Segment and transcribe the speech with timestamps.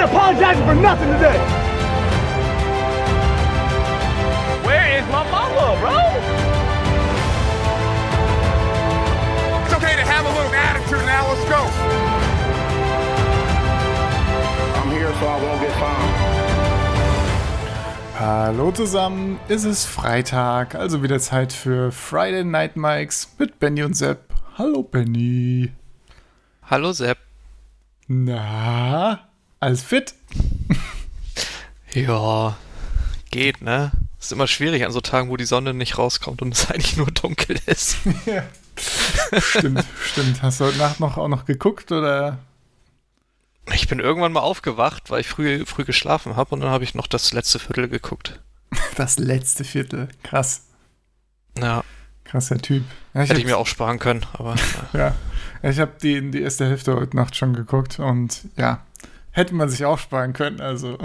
[0.00, 1.38] ain't apologizing for nothing today.
[4.64, 5.98] Where is my mama, bro?
[9.64, 11.28] It's okay to have a little attitude now.
[11.28, 11.60] Let's go.
[14.80, 16.30] I'm here so I won't get found.
[18.18, 23.96] Hallo zusammen, es ist Freitag, also wieder Zeit für Friday Night Mikes mit Benny und
[23.96, 24.34] Sepp.
[24.58, 25.72] Hallo Benny.
[26.68, 27.16] Hallo Sepp.
[28.08, 29.29] Na,
[29.60, 30.14] alles fit?
[31.92, 32.56] Ja,
[33.30, 33.92] geht, ne?
[34.18, 37.10] Ist immer schwierig an so Tagen, wo die Sonne nicht rauskommt und es eigentlich nur
[37.10, 37.98] dunkel ist.
[38.26, 38.42] ja.
[39.38, 40.42] Stimmt, stimmt.
[40.42, 42.38] Hast du heute Nacht noch auch noch geguckt oder?
[43.74, 46.94] Ich bin irgendwann mal aufgewacht, weil ich früh, früh geschlafen habe und dann habe ich
[46.94, 48.40] noch das letzte Viertel geguckt.
[48.96, 50.08] Das letzte Viertel.
[50.22, 50.66] Krass.
[51.58, 51.82] Ja.
[52.24, 52.84] Krasser Typ.
[53.14, 54.54] Ja, ich Hätte ich mir auch sparen können, aber.
[54.92, 55.14] ja.
[55.62, 58.80] Ich habe die, die erste Hälfte heute Nacht schon geguckt und ja,
[59.30, 60.98] hätte man sich auch sparen können, also.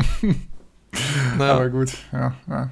[1.38, 1.56] naja.
[1.56, 2.72] Aber gut, ja, ja.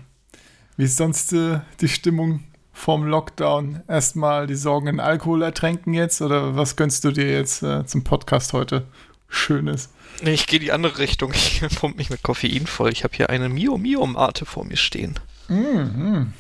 [0.77, 3.83] Wie ist sonst äh, die Stimmung vorm Lockdown?
[3.87, 8.03] Erstmal die Sorgen in Alkohol ertränken jetzt oder was gönnst du dir jetzt äh, zum
[8.03, 8.87] Podcast heute?
[9.27, 9.89] Schönes.
[10.21, 11.31] Nee, ich gehe die andere Richtung.
[11.33, 12.91] Ich pumpe mich mit Koffein voll.
[12.91, 15.19] Ich habe hier eine Mio Mio Mate vor mir stehen.
[15.47, 16.33] Mhm.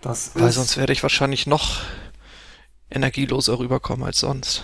[0.00, 1.80] Das Weil sonst werde ich wahrscheinlich noch
[2.90, 4.62] energieloser rüberkommen als sonst.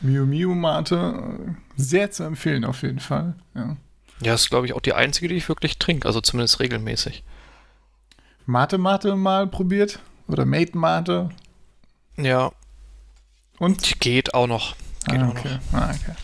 [0.00, 3.34] Mio Mio Mate, sehr zu empfehlen auf jeden Fall.
[3.54, 3.76] Ja,
[4.20, 7.24] ja ist glaube ich auch die einzige, die ich wirklich trinke, also zumindest regelmäßig.
[8.46, 10.00] Mate Mate mal probiert?
[10.28, 11.30] Oder Mate Mate?
[12.16, 12.52] Ja.
[13.58, 13.88] Und?
[13.88, 14.76] Die geht auch noch.
[15.06, 15.58] Geht ah, okay.
[15.68, 15.80] Auch noch.
[15.80, 16.16] Ah, okay.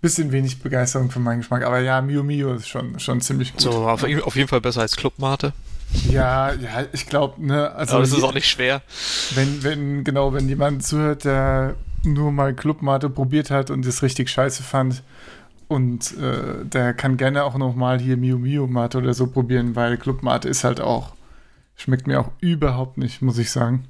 [0.00, 3.62] Bisschen wenig Begeisterung für meinen Geschmack, aber ja, Mio Mio ist schon, schon ziemlich gut.
[3.62, 5.52] So, auf, auf jeden Fall besser als Club Mate.
[6.10, 7.94] Ja, ja, ich glaube, ne, also.
[7.94, 8.82] Aber das ist auch nicht schwer.
[9.34, 14.30] Wenn, wenn, genau, wenn jemand zuhört, der nur mal Clubmate probiert hat und es richtig
[14.30, 15.02] scheiße fand,
[15.68, 19.74] und äh, der kann gerne auch noch mal hier Mio Mio Mate oder so probieren,
[19.74, 21.14] weil Clubmate ist halt auch,
[21.76, 23.84] schmeckt mir auch überhaupt nicht, muss ich sagen.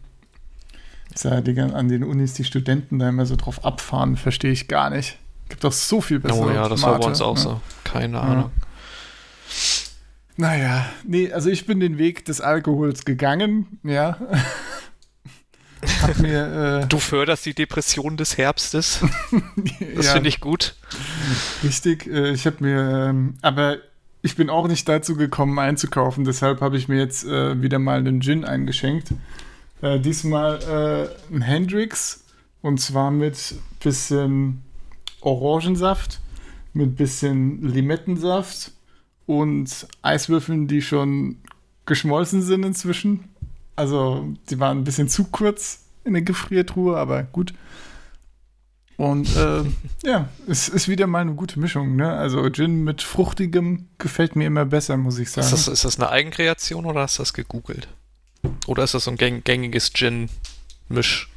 [1.22, 4.90] Ja die, an den Unis die Studenten da immer so drauf abfahren, verstehe ich gar
[4.90, 5.18] nicht.
[5.48, 7.40] Gibt doch so viel bessere Oh ja, das Mate, war bei uns auch ne?
[7.40, 7.60] so.
[7.84, 8.50] Keine Ahnung.
[8.56, 8.66] Ja.
[10.36, 14.16] Naja, nee, also ich bin den Weg des Alkohols gegangen, ja.
[16.20, 19.00] Mir, äh, du förderst die Depression des Herbstes.
[19.96, 20.74] Das ja, finde ich gut.
[21.62, 23.78] Richtig, äh, ich habe mir, ähm, aber
[24.22, 27.98] ich bin auch nicht dazu gekommen einzukaufen, deshalb habe ich mir jetzt äh, wieder mal
[27.98, 29.12] einen Gin eingeschenkt.
[29.82, 32.24] Äh, diesmal äh, ein Hendrix
[32.62, 34.62] und zwar mit bisschen
[35.20, 36.20] Orangensaft,
[36.72, 38.72] mit bisschen Limettensaft
[39.26, 41.36] und Eiswürfeln, die schon
[41.86, 43.28] geschmolzen sind inzwischen.
[43.76, 47.54] Also, die waren ein bisschen zu kurz in der Gefriertruhe, aber gut.
[48.96, 49.64] Und äh,
[50.04, 51.96] ja, es ist wieder mal eine gute Mischung.
[51.96, 52.12] Ne?
[52.12, 55.46] Also Gin mit Fruchtigem gefällt mir immer besser, muss ich sagen.
[55.46, 57.88] Ist das, ist das eine Eigenkreation oder hast du das gegoogelt?
[58.66, 61.30] Oder ist das so ein gängiges Gin-Misch?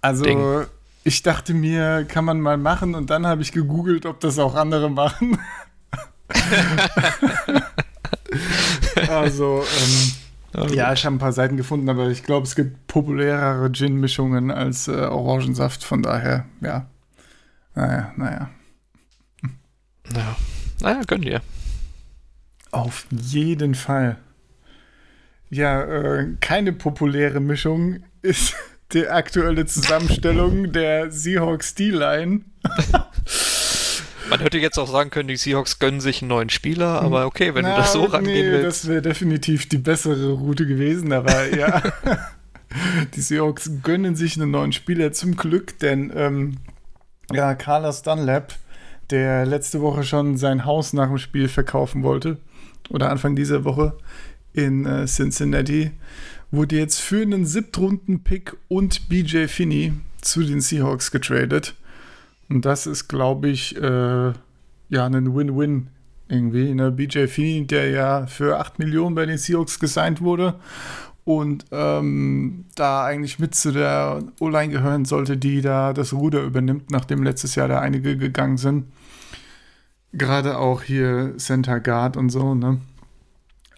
[0.00, 0.66] Also Ding?
[1.02, 4.54] ich dachte mir, kann man mal machen und dann habe ich gegoogelt, ob das auch
[4.54, 5.38] andere machen.
[9.08, 10.12] also, ähm,
[10.54, 10.74] also.
[10.74, 14.88] ja, ich habe ein paar Seiten gefunden, aber ich glaube, es gibt populärere Gin-Mischungen als
[14.88, 16.86] äh, Orangensaft, von daher, ja.
[17.74, 18.50] Naja, naja.
[20.14, 20.36] Ja.
[20.80, 21.40] Naja, gönn dir.
[22.70, 24.16] Auf jeden Fall.
[25.50, 28.54] Ja, äh, keine populäre Mischung ist
[28.92, 32.42] die aktuelle Zusammenstellung der Seahawks D-Line.
[34.30, 37.54] Man hätte jetzt auch sagen können, die Seahawks gönnen sich einen neuen Spieler, aber okay,
[37.54, 38.84] wenn Na, du das so rangehen nee, willst.
[38.84, 41.82] Das wäre definitiv die bessere Route gewesen, aber ja.
[43.14, 46.58] die Seahawks gönnen sich einen neuen Spieler zum Glück, denn ähm,
[47.32, 48.54] ja, Carlos Dunlap,
[49.10, 52.38] der letzte Woche schon sein Haus nach dem Spiel verkaufen wollte,
[52.90, 53.96] oder Anfang dieser Woche
[54.52, 55.92] in äh, Cincinnati,
[56.50, 61.74] wurde jetzt für einen Siebtrunden-Pick und BJ Finney zu den Seahawks getradet.
[62.48, 64.32] Und das ist, glaube ich, äh,
[64.88, 65.88] ja, ein Win-Win
[66.28, 66.74] irgendwie.
[66.74, 66.90] Ne?
[66.90, 70.54] BJ Finney, der ja für 8 Millionen bei den Seahawks gesigned wurde
[71.24, 76.90] und ähm, da eigentlich mit zu der O-Line gehören sollte, die da das Ruder übernimmt,
[76.90, 78.86] nachdem letztes Jahr da einige gegangen sind.
[80.12, 82.80] Gerade auch hier Center Guard und so, ne?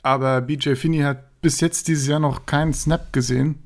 [0.03, 3.59] Aber BJ Finney hat bis jetzt dieses Jahr noch keinen Snap gesehen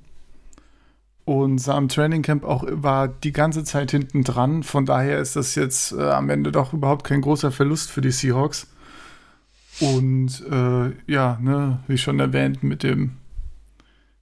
[1.25, 4.63] und sah im Trainingcamp auch war die ganze Zeit hinten dran.
[4.63, 8.11] Von daher ist das jetzt äh, am Ende doch überhaupt kein großer Verlust für die
[8.11, 8.67] Seahawks.
[9.81, 13.13] Und äh, ja, ne, wie schon erwähnt, mit dem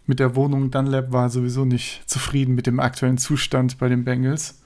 [0.06, 4.60] mit der Wohnung Dunlap war sowieso nicht zufrieden mit dem aktuellen Zustand bei den Bengals.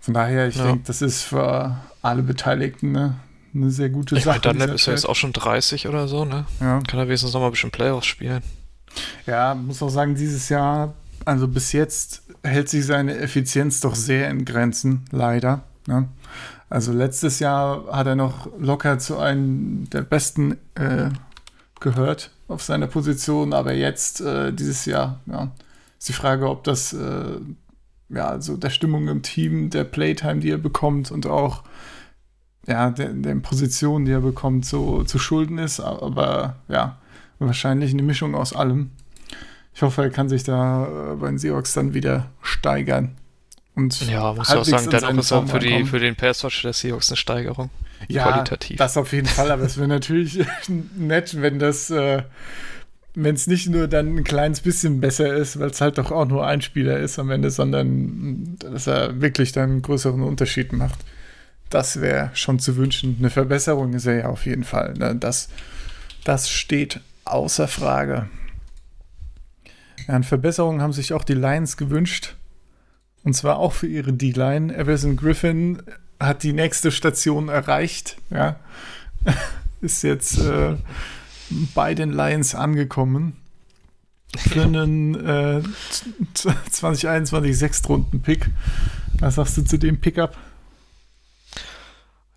[0.00, 0.64] Von daher, ich Ja.
[0.66, 3.16] denke, das ist für alle Beteiligten ne,
[3.54, 4.40] eine sehr gute Ich Sache.
[4.44, 6.44] meine, Dunlap ist ja jetzt auch schon 30 oder so, ne?
[6.60, 6.80] Ja.
[6.88, 8.42] Kann er wenigstens noch mal ein bisschen Playoffs spielen.
[9.26, 10.94] Ja, muss auch sagen, dieses Jahr,
[11.26, 15.64] also bis jetzt hält sich seine Effizienz doch sehr in Grenzen, leider.
[15.86, 16.08] Ne?
[16.70, 21.10] Also letztes Jahr hat er noch locker zu einem der besten äh,
[21.80, 25.52] gehört auf seiner Position, aber jetzt äh, dieses Jahr, ja,
[25.98, 27.38] ist die Frage, ob das äh,
[28.08, 31.62] ja, also der Stimmung im Team, der Playtime, die er bekommt und auch
[32.66, 35.80] ja, der, den Positionen, die er bekommt, so zu schulden ist.
[35.80, 36.98] Aber ja,
[37.38, 38.90] wahrscheinlich eine Mischung aus allem.
[39.76, 43.14] Ich hoffe, er kann sich da äh, bei den Seahawks dann wieder steigern.
[43.74, 46.62] Und Ja, muss ja auch sagen, dennoch seine ist auch für, die, für den Passwatch
[46.62, 47.68] der Seahawks eine Steigerung.
[48.08, 48.78] ja, qualitativ.
[48.78, 50.42] Das auf jeden Fall, aber es wäre natürlich
[50.96, 52.22] nett, wenn das, äh,
[53.14, 56.26] wenn es nicht nur dann ein kleines bisschen besser ist, weil es halt doch auch
[56.26, 61.00] nur ein Spieler ist am Ende, sondern dass er wirklich dann einen größeren Unterschied macht.
[61.68, 63.16] Das wäre schon zu wünschen.
[63.18, 64.94] Eine Verbesserung ist er ja auf jeden Fall.
[64.94, 65.16] Ne?
[65.16, 65.50] Das,
[66.24, 68.30] das steht außer Frage.
[70.06, 72.36] Ja, eine Verbesserung haben sich auch die Lions gewünscht.
[73.24, 74.74] Und zwar auch für ihre D-Line.
[74.74, 75.82] Everson Griffin
[76.20, 78.16] hat die nächste Station erreicht.
[78.30, 78.56] Ja.
[79.80, 80.76] Ist jetzt äh,
[81.74, 83.36] bei den Lions angekommen.
[84.36, 85.62] Für einen äh,
[86.34, 88.50] 2021 Sechstrunden-Pick.
[89.18, 90.36] Was sagst du zu dem Pickup?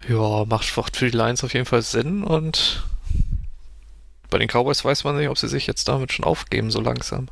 [0.08, 2.84] Ja, macht für die Lions auf jeden Fall Sinn und
[4.30, 7.28] bei den Cowboys weiß man nicht, ob sie sich jetzt damit schon aufgeben, so langsam.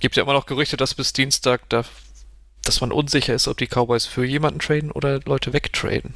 [0.00, 1.84] Gibt ja immer noch Gerüchte, dass bis Dienstag da,
[2.62, 6.14] dass man unsicher ist, ob die Cowboys für jemanden traden oder Leute wegtraden.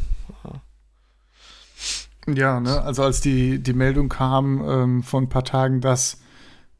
[2.28, 2.82] Ja, ne?
[2.82, 6.20] also als die, die Meldung kam ähm, vor ein paar Tagen, dass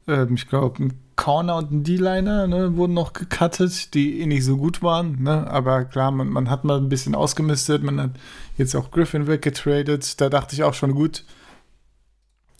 [0.07, 4.45] ähm, ich glaube, ein Corner und ein D-Liner ne, wurden noch gecuttet, die eh nicht
[4.45, 5.21] so gut waren.
[5.21, 5.45] Ne?
[5.47, 8.11] Aber klar, man, man hat mal ein bisschen ausgemistet, man hat
[8.57, 10.19] jetzt auch Griffin weggetradet.
[10.21, 11.23] Da dachte ich auch schon gut.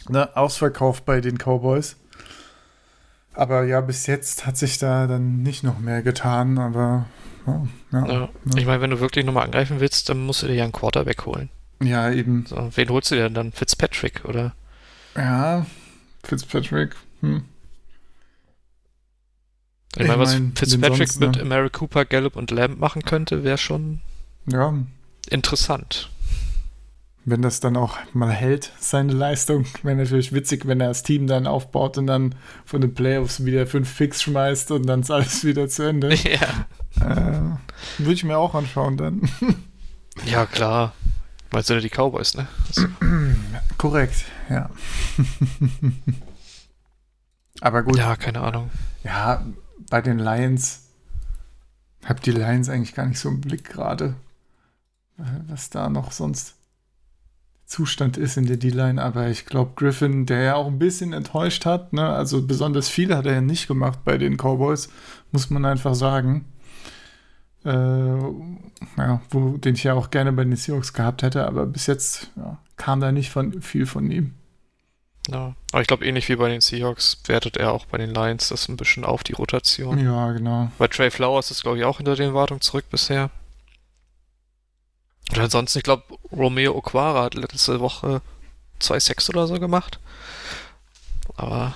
[0.10, 1.95] Ne, ausverkauft bei den Cowboys.
[3.33, 7.07] Aber ja, bis jetzt hat sich da dann nicht noch mehr getan, aber
[7.45, 8.30] ja, ja.
[8.56, 11.25] Ich meine, wenn du wirklich nochmal angreifen willst, dann musst du dir ja einen Quarterback
[11.25, 11.50] holen.
[11.81, 12.45] ja eben.
[12.45, 13.51] So, wen holst du dir denn dann?
[13.51, 14.53] Fitzpatrick oder?
[15.15, 15.65] Ja,
[16.24, 16.95] Fitzpatrick.
[17.21, 17.44] Hm.
[19.95, 21.45] Ich, Ich meine, was mein, Fitzpatrick sonst, mit ne?
[21.45, 24.01] Mary Cooper, Gallup und Lamb machen könnte, wäre schon
[24.47, 24.74] Ja,
[25.30, 26.09] interessant.
[27.25, 31.27] Wenn das dann auch mal hält, seine Leistung, wäre natürlich witzig, wenn er das Team
[31.27, 32.35] dann aufbaut und dann
[32.65, 36.13] von den Playoffs wieder fünf Picks schmeißt und dann ist alles wieder zu Ende.
[36.15, 36.65] ja.
[36.99, 37.41] äh,
[37.97, 39.29] Würde ich mir auch anschauen dann.
[40.25, 40.93] ja, klar.
[41.51, 42.47] Meinst du ja die Cowboys, ne?
[42.67, 42.87] Also,
[43.77, 44.69] Korrekt, ja.
[47.61, 48.09] Aber gut, ja.
[48.09, 48.69] ja, keine Ahnung.
[49.89, 50.83] bei den Lions
[52.05, 54.15] hab die Lions eigentlich gar nicht so im Blick gerade,
[55.17, 56.55] äh, was da noch sonst
[57.73, 61.65] Zustand ist in der D-Line, aber ich glaube, Griffin, der ja auch ein bisschen enttäuscht
[61.65, 62.07] hat, ne?
[62.07, 64.89] also besonders viel hat er ja nicht gemacht bei den Cowboys,
[65.31, 66.45] muss man einfach sagen.
[67.65, 71.87] Äh, ja, wo, den ich ja auch gerne bei den Seahawks gehabt hätte, aber bis
[71.87, 74.35] jetzt ja, kam da nicht von, viel von ihm.
[75.29, 75.55] Ja.
[75.71, 78.69] Aber ich glaube, ähnlich wie bei den Seahawks wertet er auch bei den Lions das
[78.69, 79.97] ein bisschen auf, die Rotation.
[79.97, 80.71] Ja, genau.
[80.77, 83.31] Bei Trey Flowers ist, glaube ich, auch hinter den Erwartungen zurück bisher.
[85.31, 88.21] Und ansonsten, ich glaube, Romeo Okwara hat letzte Woche
[88.80, 89.99] zwei Sex oder so gemacht.
[91.35, 91.75] Aber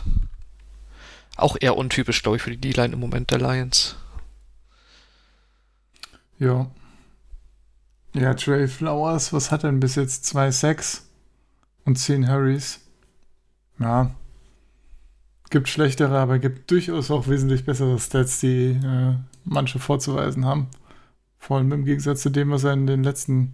[1.37, 3.95] auch eher untypisch, glaube ich, für die D-Line im Moment der Lions.
[6.39, 6.69] Ja.
[8.13, 10.25] Ja, Trey Flowers, was hat denn bis jetzt?
[10.25, 11.07] Zwei Sacks
[11.85, 12.79] und zehn Hurries.
[13.79, 14.11] Ja.
[15.49, 20.67] Gibt schlechtere, aber gibt durchaus auch wesentlich bessere Stats, die äh, manche vorzuweisen haben.
[21.39, 23.53] Vor allem im Gegensatz zu dem, was er in den letzten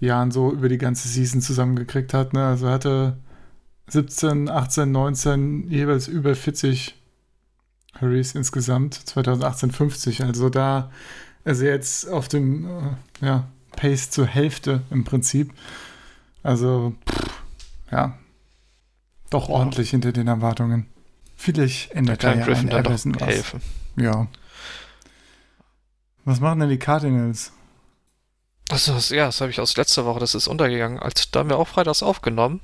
[0.00, 2.32] Jahren so über die ganze Season zusammengekriegt hat.
[2.32, 2.44] Ne?
[2.44, 3.16] Also er hatte
[3.88, 6.94] 17, 18, 19 jeweils über 40
[8.00, 8.94] Hurries insgesamt.
[8.94, 10.24] 2018 50.
[10.24, 10.90] Also da
[11.44, 15.52] also jetzt auf dem äh, ja, Pace zur Hälfte im Prinzip.
[16.42, 17.42] Also, pff,
[17.90, 18.18] ja,
[19.30, 19.54] doch Ja.
[19.56, 20.86] ordentlich hinter den Erwartungen.
[21.36, 23.28] Vielleicht ändert er ja doch Everson was.
[23.28, 23.60] helfen.
[23.96, 24.28] Ja.
[26.24, 27.52] Was machen denn die Cardinals?
[28.68, 30.98] Das ist, ja, das habe ich aus letzter Woche, das ist untergegangen.
[30.98, 32.60] Als, da haben wir auch freitags aufgenommen.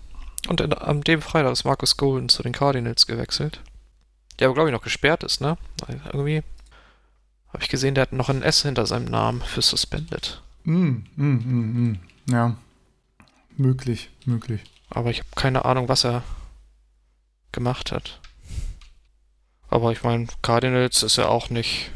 [0.49, 3.61] Und in, am dem Freitag ist Marcus Golden zu den Cardinals gewechselt.
[4.38, 5.59] Der aber, glaube ich, noch gesperrt ist, ne?
[6.12, 6.43] Irgendwie
[7.53, 10.41] habe ich gesehen, der hat noch ein S hinter seinem Namen für Suspended.
[10.65, 11.99] Mm, mm, mm, mm.
[12.31, 12.57] Ja.
[13.57, 14.62] Möglich, möglich.
[14.91, 16.23] Aber ich habe keine Ahnung, was er
[17.53, 18.21] gemacht hat.
[19.69, 21.91] Aber ich meine, Cardinals ist ja auch nicht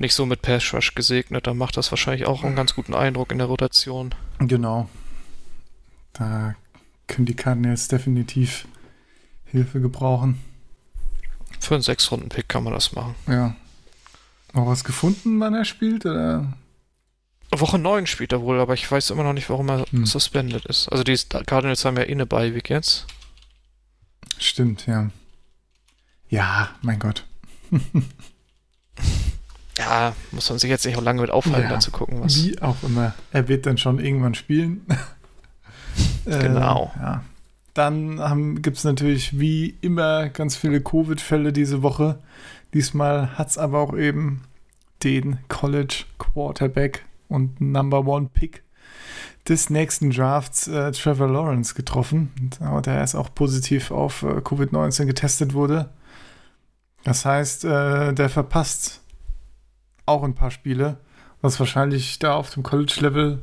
[0.00, 3.32] nicht so mit Pass Rush gesegnet, dann macht das wahrscheinlich auch einen ganz guten Eindruck
[3.32, 4.14] in der Rotation.
[4.38, 4.88] Genau.
[6.12, 6.54] Da
[7.06, 8.66] können die Cardinals definitiv
[9.46, 10.40] Hilfe gebrauchen.
[11.60, 13.14] Für einen Sechs-Runden-Pick kann man das machen.
[13.26, 13.54] Ja.
[14.52, 16.06] Noch was gefunden, wann er spielt?
[16.06, 16.52] Oder?
[17.56, 20.06] Woche 9 spielt er wohl, aber ich weiß immer noch nicht, warum er Hm.
[20.06, 20.88] suspended ist.
[20.88, 23.06] Also die Cardinals haben ja eh eine Bye-Week jetzt.
[24.38, 25.10] Stimmt, ja.
[26.28, 27.24] Ja, mein Gott.
[29.88, 32.36] Ja, muss man sich jetzt nicht auch lange mit aufhalten, Ja, da zu gucken, was.
[32.36, 33.14] Wie auch immer.
[33.32, 34.86] Er wird dann schon irgendwann spielen.
[36.26, 36.90] Äh, Genau.
[36.98, 37.22] ja.
[37.74, 42.18] Dann gibt es natürlich wie immer ganz viele Covid-Fälle diese Woche.
[42.72, 44.42] Diesmal hat es aber auch eben
[45.04, 48.64] den College Quarterback und Number One Pick
[49.48, 52.32] des nächsten Drafts, äh, Trevor Lawrence, getroffen.
[52.58, 55.90] Und der ist auch positiv auf äh, Covid-19 getestet wurde.
[57.04, 59.00] Das heißt, äh, der verpasst
[60.06, 60.98] auch ein paar Spiele,
[61.40, 63.42] was wahrscheinlich da auf dem College-Level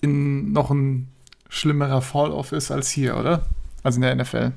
[0.00, 1.08] in noch ein
[1.48, 3.46] schlimmerer Fall-Off ist als hier, oder?
[3.82, 4.52] Also in der NFL.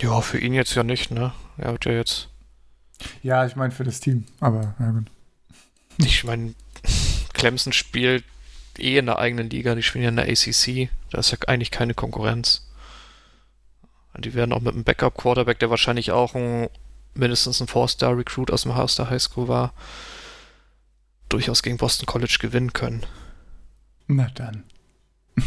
[0.00, 1.32] Ja, für ihn jetzt ja nicht, ne?
[1.56, 2.28] Er hat ja jetzt.
[3.22, 5.06] Ja, ich meine für das Team, aber ja gut.
[5.98, 6.54] Ich meine,
[7.32, 8.24] Clemson spielt
[8.78, 10.90] eh in der eigenen Liga, die spielen ja in der ACC.
[11.10, 12.66] Da ist ja eigentlich keine Konkurrenz.
[14.18, 16.68] Die werden auch mit einem Backup-Quarterback, der wahrscheinlich auch ein,
[17.16, 19.72] mindestens ein Four-Star-Recruit aus dem Haus der High School war,
[21.28, 23.04] durchaus gegen Boston College gewinnen können.
[24.06, 24.64] Na dann.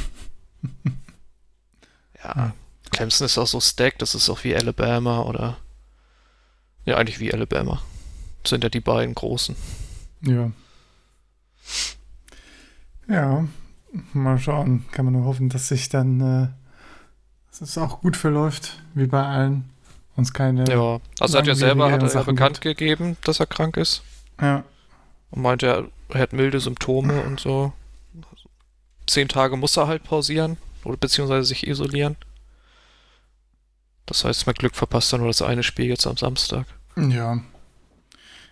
[2.23, 2.51] Ja, Hm.
[2.91, 5.57] Clemson ist auch so stacked, das ist auch wie Alabama oder.
[6.85, 7.81] Ja, eigentlich wie Alabama.
[8.43, 9.55] Das sind ja die beiden großen.
[10.21, 10.51] Ja.
[13.07, 13.47] Ja,
[14.13, 14.85] mal schauen.
[14.91, 16.47] Kann man nur hoffen, dass sich dann, äh,
[17.51, 19.69] dass es auch gut verläuft, wie bei allen.
[20.19, 20.65] Uns keine.
[20.69, 24.03] Ja, also er hat ja selber hat er Sachen bekannt gegeben, dass er krank ist.
[24.41, 24.65] Ja.
[25.31, 27.71] Und meinte, er, er hat milde Symptome und so.
[29.07, 32.17] Zehn Tage muss er halt pausieren oder beziehungsweise sich isolieren.
[34.05, 36.65] Das heißt, mit Glück verpasst er nur das eine Spiel jetzt am Samstag.
[36.97, 37.39] Ja.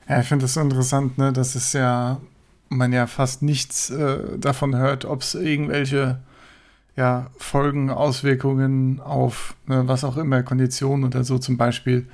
[0.08, 2.22] Ja, ich finde das so interessant, ne, dass es ja,
[2.70, 6.22] man ja fast nichts äh, davon hört, ob es irgendwelche
[6.98, 12.08] ja, Folgen, Auswirkungen auf ne, was auch immer, Konditionen oder so zum Beispiel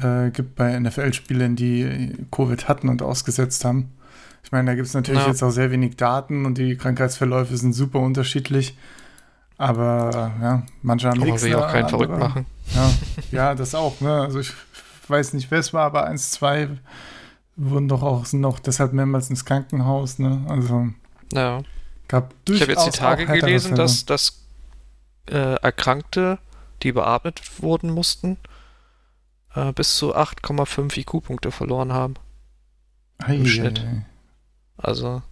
[0.00, 3.90] äh, gibt bei NFL-Spielern, die Covid hatten und ausgesetzt haben.
[4.44, 5.28] Ich meine, da gibt es natürlich Ja.
[5.28, 8.76] jetzt auch sehr wenig Daten und die Krankheitsverläufe sind super unterschiedlich.
[9.56, 11.42] Aber ja, manche haben man nichts.
[11.42, 12.46] will ne, auch keinen verrückt andere- machen.
[12.74, 12.90] ja,
[13.32, 14.12] ja, das auch, ne?
[14.20, 14.52] Also ich
[15.08, 16.68] weiß nicht, wer es war, aber eins, zwei
[17.56, 20.42] wurden doch auch, sind noch deshalb mehrmals ins Krankenhaus, ne?
[20.48, 20.88] Also
[21.32, 21.62] Ja.
[22.08, 24.40] Gab Ich habe jetzt die Tage gelesen, dass, dass
[25.26, 26.38] äh, Erkrankte,
[26.82, 28.38] die beatmet wurden mussten,
[29.54, 32.14] äh, bis zu 8,5 IQ-Punkte verloren haben.
[33.18, 33.80] Ei, im Schnitt.
[33.80, 34.06] ei, ei.
[34.78, 35.22] Also,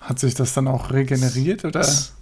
[0.00, 1.80] Hat sich das dann auch regeneriert oder?
[1.80, 2.14] das,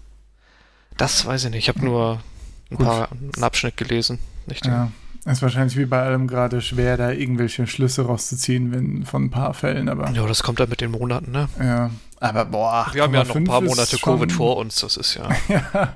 [0.97, 1.69] das weiß ich nicht.
[1.69, 2.23] Ich habe nur
[2.71, 2.87] ein Gut.
[2.87, 4.19] paar einen Abschnitt gelesen.
[4.47, 4.91] Nicht Ja.
[5.27, 9.53] Ist wahrscheinlich wie bei allem gerade schwer, da irgendwelche Schlüsse rauszuziehen, wenn von ein paar
[9.53, 11.49] Fällen, aber ja, das kommt dann mit den Monaten, ne?
[11.59, 11.91] ja.
[12.21, 14.97] Aber boah, Wir haben ja noch ein 8,5 paar Monate schon- Covid vor uns, das
[14.97, 15.29] ist ja.
[15.49, 15.95] Ja.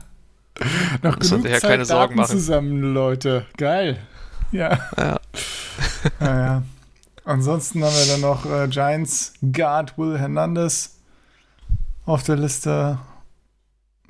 [1.03, 2.31] Noch Müssen genug Zeit, keine Sorgen Daten machen.
[2.39, 3.45] zusammen, Leute.
[3.57, 3.99] Geil.
[4.53, 4.79] Ja.
[4.97, 5.21] ja.
[6.21, 6.63] Naja.
[7.25, 10.99] Ansonsten haben wir dann noch äh, Giants Guard Will Hernandez
[12.07, 12.99] auf der Liste.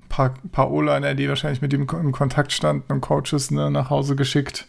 [0.03, 3.89] Ein paar, paar O-Liner, die wahrscheinlich mit ihm im Kontakt standen und Coaches ne, nach
[3.91, 4.67] Hause geschickt.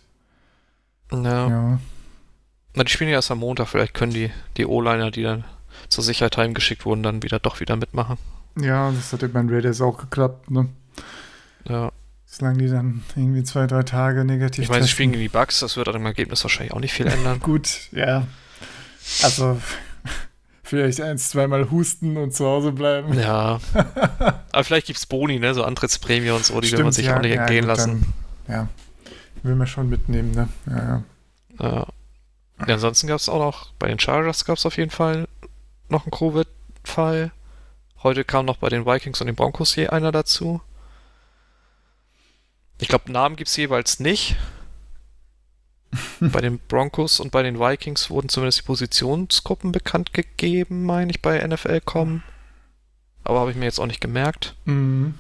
[1.12, 1.50] ja.
[1.50, 1.80] Ja.
[2.78, 5.44] Na, die spielen ja erst am Montag, vielleicht können die, die O-Liner, die dann
[5.90, 8.18] zur Sicherheit heimgeschickt wurden, dann wieder doch wieder mitmachen.
[8.60, 10.70] Ja, das hat ja bei den Raiders auch geklappt, ne?
[11.68, 11.92] Ja.
[12.26, 15.60] Solange die dann irgendwie zwei, drei Tage negativ Ich meine, sie spielen gegen die Bugs,
[15.60, 17.40] das wird an dem Ergebnis wahrscheinlich auch nicht viel ändern.
[17.42, 18.28] Gut, ja.
[19.24, 19.62] Also,
[20.64, 23.18] vielleicht eins, zweimal husten und zu Hause bleiben.
[23.18, 23.60] Ja.
[24.52, 25.54] Aber vielleicht gibt's Boni, ne?
[25.54, 28.14] So Antrittsprämie und so, die will man sich auch nicht entgehen gut, lassen.
[28.48, 28.70] Dann, ja.
[29.44, 30.50] Will man schon mitnehmen, ne?
[30.66, 31.04] Ja, ja.
[31.60, 31.88] Ja.
[32.68, 35.28] ja ansonsten gab's auch noch, bei den Chargers gab's auf jeden Fall
[35.90, 37.32] noch einen Covid-Fall.
[38.04, 40.62] Heute kam noch bei den Vikings und den Broncos je einer dazu.
[42.80, 44.36] Ich glaube, Namen gibt's jeweils nicht.
[46.20, 51.22] bei den Broncos und bei den Vikings wurden zumindest die Positionsgruppen bekannt gegeben, meine ich,
[51.22, 52.24] bei NFL.com.
[53.24, 54.56] Aber habe ich mir jetzt auch nicht gemerkt.
[54.66, 55.16] Mhm.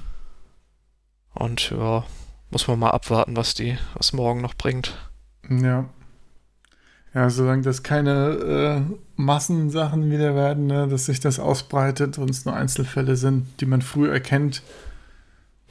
[1.33, 2.05] Und ja,
[2.49, 4.97] muss man mal abwarten, was die, was morgen noch bringt.
[5.49, 5.85] Ja.
[7.15, 8.11] Ja, solange das keine
[8.89, 13.65] äh, Massensachen wieder werden, ne, dass sich das ausbreitet und es nur Einzelfälle sind, die
[13.65, 14.61] man früh erkennt,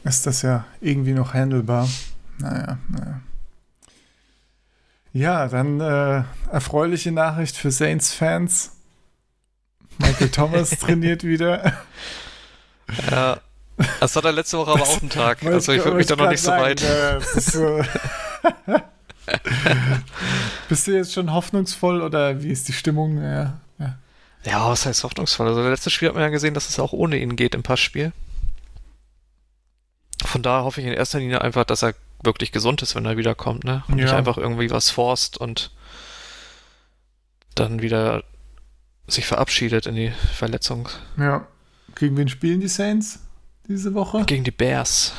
[0.04, 1.86] ist das ja irgendwie noch handelbar.
[2.38, 3.20] Naja, naja.
[5.12, 8.72] Ja, dann äh, erfreuliche Nachricht für Saints-Fans.
[9.98, 11.74] Michael Thomas trainiert wieder.
[13.10, 13.38] Ja.
[14.00, 15.44] Das hat er letzte Woche aber auch einen Tag.
[15.44, 16.82] Also ich würde mich da noch nicht so weit.
[16.82, 17.82] äh, ist so
[20.68, 23.22] Bist du jetzt schon hoffnungsvoll oder wie ist die Stimmung?
[23.22, 23.98] Ja, ja.
[24.44, 25.48] Ja, was heißt hoffnungsvoll?
[25.48, 28.12] Also, letztes Spiel hat man ja gesehen, dass es auch ohne ihn geht im Passspiel.
[30.24, 33.16] Von daher hoffe ich in erster Linie einfach, dass er wirklich gesund ist, wenn er
[33.16, 33.84] wiederkommt, ne?
[33.88, 34.16] Und nicht Ja.
[34.16, 35.70] einfach irgendwie was forst und
[37.54, 38.24] dann wieder
[39.06, 40.88] sich verabschiedet in die Verletzung
[41.18, 41.46] ja.
[41.94, 43.20] Gegen wen spielen die Saints
[43.68, 44.24] diese Woche?
[44.24, 45.12] gegen die Bears.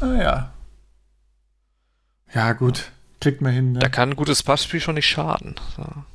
[0.00, 0.52] Ah ja.
[2.32, 2.90] Ja, gut.
[3.22, 3.74] Kriegt man hin.
[3.74, 3.90] Da Ne?
[3.90, 5.54] kann ein gutes Passspiel schon nicht schaden.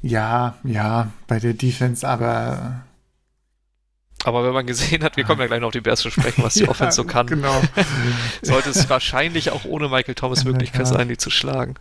[0.01, 2.81] Ja, ja, bei der Defense, aber.
[4.25, 6.43] Aber wenn man gesehen hat, wir kommen ja gleich noch auf die Bears zu sprechen,
[6.43, 7.61] was die ja, Offense so kann, Genau.
[8.41, 11.75] sollte es wahrscheinlich auch ohne Michael Thomas Möglichkeit sein, die zu schlagen.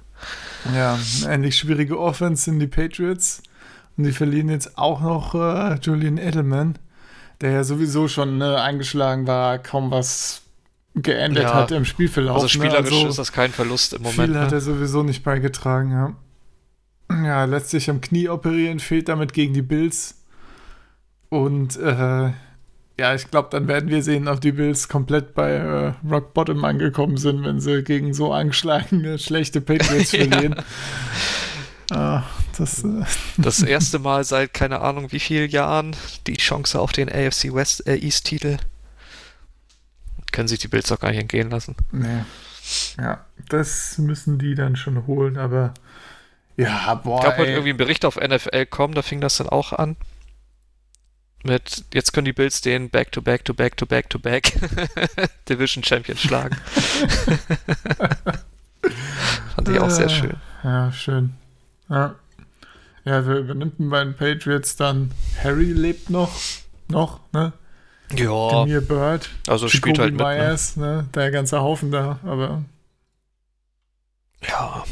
[0.74, 3.42] Ja, eine ähnlich schwierige Offense sind die Patriots.
[3.96, 6.78] Und die verlieren jetzt auch noch äh, Julian Edelman,
[7.40, 10.42] der ja sowieso schon äh, eingeschlagen war, kaum was
[10.96, 11.54] geändert Ja.
[11.54, 12.36] hat im Spielverlauf.
[12.36, 12.96] Also spielerisch ne?
[12.96, 14.30] Also ist das kein Verlust im Moment.
[14.32, 14.56] viel hat Ne?
[14.56, 16.16] er sowieso nicht beigetragen, ja.
[17.24, 20.16] Ja, lässt sich am Knie operieren, fehlt damit gegen die Bills.
[21.28, 22.30] Und äh,
[22.98, 26.64] ja, ich glaube, dann werden wir sehen, ob die Bills komplett bei äh, Rock Bottom
[26.64, 30.56] angekommen sind, wenn sie gegen so angeschlagene, schlechte Patriots verlieren.
[31.90, 32.22] Ah,
[32.58, 33.04] das, äh,
[33.36, 35.94] Das erste Mal seit keine Ahnung wie vielen Jahren
[36.26, 38.56] die Chance auf den AFC West äh, East Titel.
[40.32, 41.76] Können sich die Bills auch gar nicht entgehen lassen.
[41.92, 42.22] nee.
[42.98, 45.72] Ja, das müssen die dann schon holen, aber
[46.56, 47.18] ja, boah.
[47.18, 49.94] Ich glaube, heute irgendwie ein Bericht auf NFL.com, da fing das dann auch an.
[51.44, 54.52] Mit, jetzt können die Bills den Back to Back to Back to Back to Back
[55.48, 56.56] Division Champion schlagen.
[59.54, 60.34] Fand ich auch sehr Äh, schön.
[60.64, 61.34] Ja, schön.
[61.88, 62.14] Ja.
[63.04, 65.12] Ja, wer übernimmt denn bei den Patriots dann?
[65.42, 66.32] Harry lebt noch.
[66.88, 67.52] Noch, ne?
[68.14, 69.28] Ja, Demir Bird.
[69.48, 70.20] also spielt halt mit.
[70.20, 70.26] Ne?
[70.26, 71.08] Myers, ne?
[71.14, 72.62] Der ganze Haufen da, aber
[74.48, 74.84] Ja,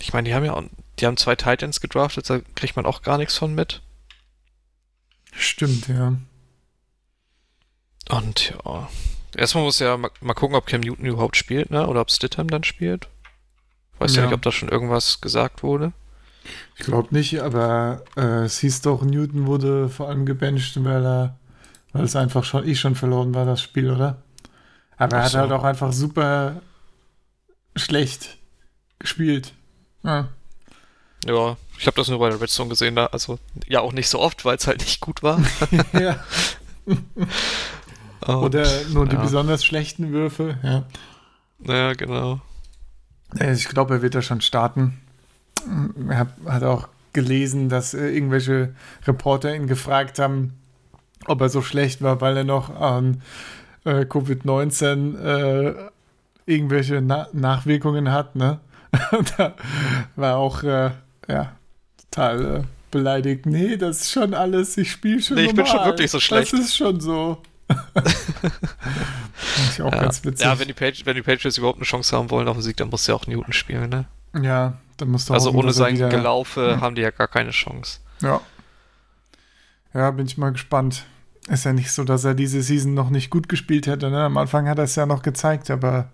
[0.00, 0.62] ich meine, die haben ja auch,
[0.98, 3.82] die haben zwei Titans gedraftet, da kriegt man auch gar nichts von mit.
[5.34, 6.14] stimmt, ja.
[8.10, 8.88] Und ja,
[9.36, 11.86] erstmal muss ja mal, mal gucken, ob Cam Newton überhaupt spielt, ne?
[11.86, 13.08] Oder ob Stidham dann spielt.
[13.98, 14.26] Weiß ja Ja.
[14.26, 15.92] nicht, ob da schon irgendwas gesagt wurde.
[16.76, 21.38] Ich glaube nicht, aber äh, es hieß doch, Newton wurde vor allem gebencht, weil er,
[21.92, 24.22] weil es einfach schon eh schon verloren war, das Spiel, oder?
[24.96, 25.38] Aber er hat so.
[25.38, 26.60] halt auch einfach super
[27.76, 28.36] schlecht
[28.98, 29.52] gespielt.
[30.02, 30.28] Ja.
[31.24, 34.18] Ja, ich habe das nur bei der Redstone gesehen, da, also ja auch nicht so
[34.18, 35.40] oft, weil es halt nicht gut war.
[35.92, 36.24] ja.
[38.26, 39.22] Oder nur die ja.
[39.22, 40.84] besonders schlechten Würfe, ja.
[41.64, 42.40] Ja, genau.
[43.40, 45.00] Ich glaube, er wird da schon starten.
[46.08, 48.74] Er hat, hat auch gelesen, dass äh, irgendwelche
[49.06, 50.54] Reporter ihn gefragt haben,
[51.26, 53.22] ob er so schlecht war, weil er noch an
[53.84, 55.74] äh, Covid-19 äh,
[56.46, 58.36] irgendwelche Na Nachwirkungen hat.
[58.36, 58.60] Ne?
[59.38, 59.54] Da
[60.16, 60.90] war auch äh,
[61.28, 61.52] ja,
[62.10, 63.46] total äh, beleidigt.
[63.46, 65.92] Nee, das ist schon alles, ich spiele schon Nee, ich bin schon normal.
[65.92, 66.52] wirklich so schlecht.
[66.52, 67.38] Das ist schon so.
[67.68, 68.08] Fand
[69.72, 70.00] ich auch Ja.
[70.02, 70.44] ganz witzig.
[70.44, 72.76] ja, wenn die, Patri wenn die Patriots überhaupt eine Chance haben wollen auf den Sieg,
[72.76, 74.04] dann muss ja auch Newton spielen, ne?
[74.42, 78.00] Ja, dann musst du Also ohne sein wieder- Gelaufe haben die ja gar keine Chance.
[78.20, 78.40] Ja.
[79.94, 81.04] Ja, bin ich mal gespannt.
[81.48, 84.10] Ist ja nicht so, dass er diese Season noch nicht gut gespielt hätte.
[84.10, 84.24] Ne?
[84.24, 86.10] Am Anfang hat er es ja noch gezeigt, aber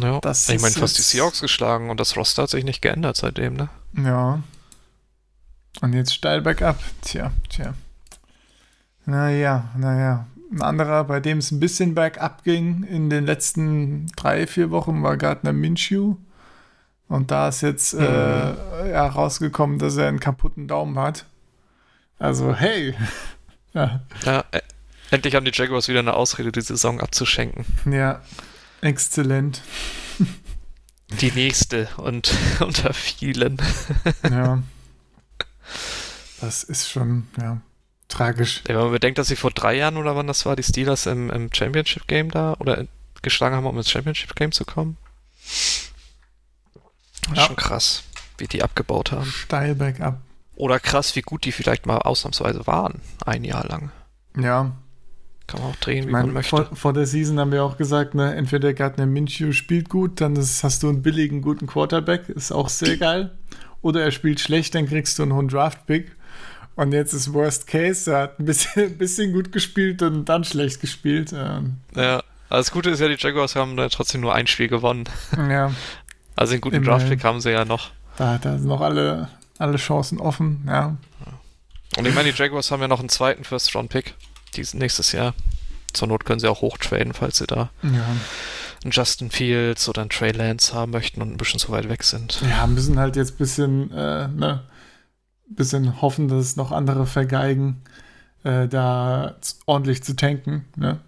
[0.00, 0.18] Ja.
[0.20, 3.54] Das ich meine, fast die Seahawks geschlagen und das Roster hat sich nicht geändert seitdem,
[3.54, 3.68] ne?
[3.96, 4.42] ja.
[5.80, 6.78] Und jetzt steil bergab.
[7.02, 7.74] Tja, tja.
[9.06, 10.26] Naja, naja.
[10.52, 15.02] Ein anderer, bei dem es ein bisschen bergab ging in den letzten drei, vier Wochen,
[15.02, 16.14] war Gardner Minshew.
[17.08, 21.26] Und da ist jetzt äh, ja, rausgekommen, dass er einen kaputten Daumen hat.
[22.18, 22.94] Also, hey.
[23.74, 24.60] ja, Ja, äh,
[25.10, 27.64] endlich haben die Jaguars wieder eine Ausrede, die Saison abzuschenken.
[27.90, 28.22] ja,
[28.80, 29.62] exzellent.
[31.20, 33.58] Die nächste und unter vielen.
[34.28, 34.62] Ja.
[36.40, 37.60] Das ist schon, ja,
[38.08, 38.62] tragisch.
[38.64, 41.30] Wenn man bedenkt, dass sie vor drei Jahren oder wann das war, die Steelers im,
[41.30, 42.86] im Championship Game da oder
[43.22, 44.96] geschlagen haben, um ins Championship Game zu kommen.
[45.44, 45.52] Das
[47.30, 47.46] ist Ja.
[47.46, 48.02] Schon krass,
[48.38, 49.30] wie die abgebaut haben.
[49.30, 50.20] Steil bergab.
[50.56, 53.90] Oder krass, wie gut die vielleicht mal ausnahmsweise waren, ein Jahr lang.
[54.38, 54.72] Ja,
[55.46, 56.50] Kann man auch drehen, wie man meine, möchte.
[56.50, 60.36] vor, vor der Season haben wir auch gesagt, ne, entweder Gardner Minshew spielt gut, dann
[60.36, 63.36] ist, hast du einen billigen, guten Quarterback, ist auch sehr geil.
[63.82, 66.12] Oder er spielt schlecht, dann kriegst du einen hohen Draft-Pick.
[66.76, 70.80] Und jetzt ist Worst Case, er hat ein bisschen, bisschen gut gespielt und dann schlecht
[70.80, 71.32] gespielt.
[71.36, 72.16] Ähm, Ja,
[72.48, 75.04] also das Gute ist ja, die Jaguars haben da trotzdem nur ein Spiel gewonnen.
[75.36, 75.70] ja,
[76.36, 76.82] Also den guten.
[76.82, 77.90] Draftpick haben sie ja noch.
[78.16, 80.96] Da, da sind noch alle, alle Chancen offen, ja.
[81.96, 84.14] Und ich meine, die Jaguars haben ja noch einen zweiten First-Round-Pick
[84.56, 85.34] diesen nächstes Jahr.
[85.92, 88.06] Zur Not können sie auch hochtraden, falls sie da Ja,
[88.82, 92.02] einen Justin Fields oder einen Trey Lance haben möchten und ein bisschen zu weit weg
[92.02, 92.40] sind.
[92.48, 94.64] ja müssen halt jetzt ein bisschen, äh, ne,
[95.46, 97.82] bisschen hoffen, dass es noch andere vergeigen,
[98.42, 99.36] äh, da
[99.66, 101.00] ordentlich zu tanken, ne?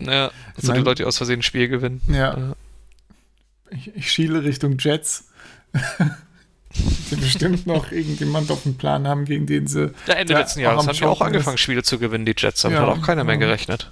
[0.00, 2.02] Ja, also die Leute, die aus Versehen ein Spiel gewinnen.
[2.08, 2.36] Ja.
[2.36, 2.56] Ja.
[3.70, 5.28] Ich, ich schiele Richtung Jets.
[7.10, 9.92] die bestimmt noch irgendjemand auf dem Plan haben, gegen den sie.
[10.06, 11.60] Ja, Ende letzten Jahres haben die auch angefangen, ist.
[11.60, 12.62] Spiele zu gewinnen, die Jets.
[12.62, 13.90] Damit Ja, hat auch keiner mehr gerechnet.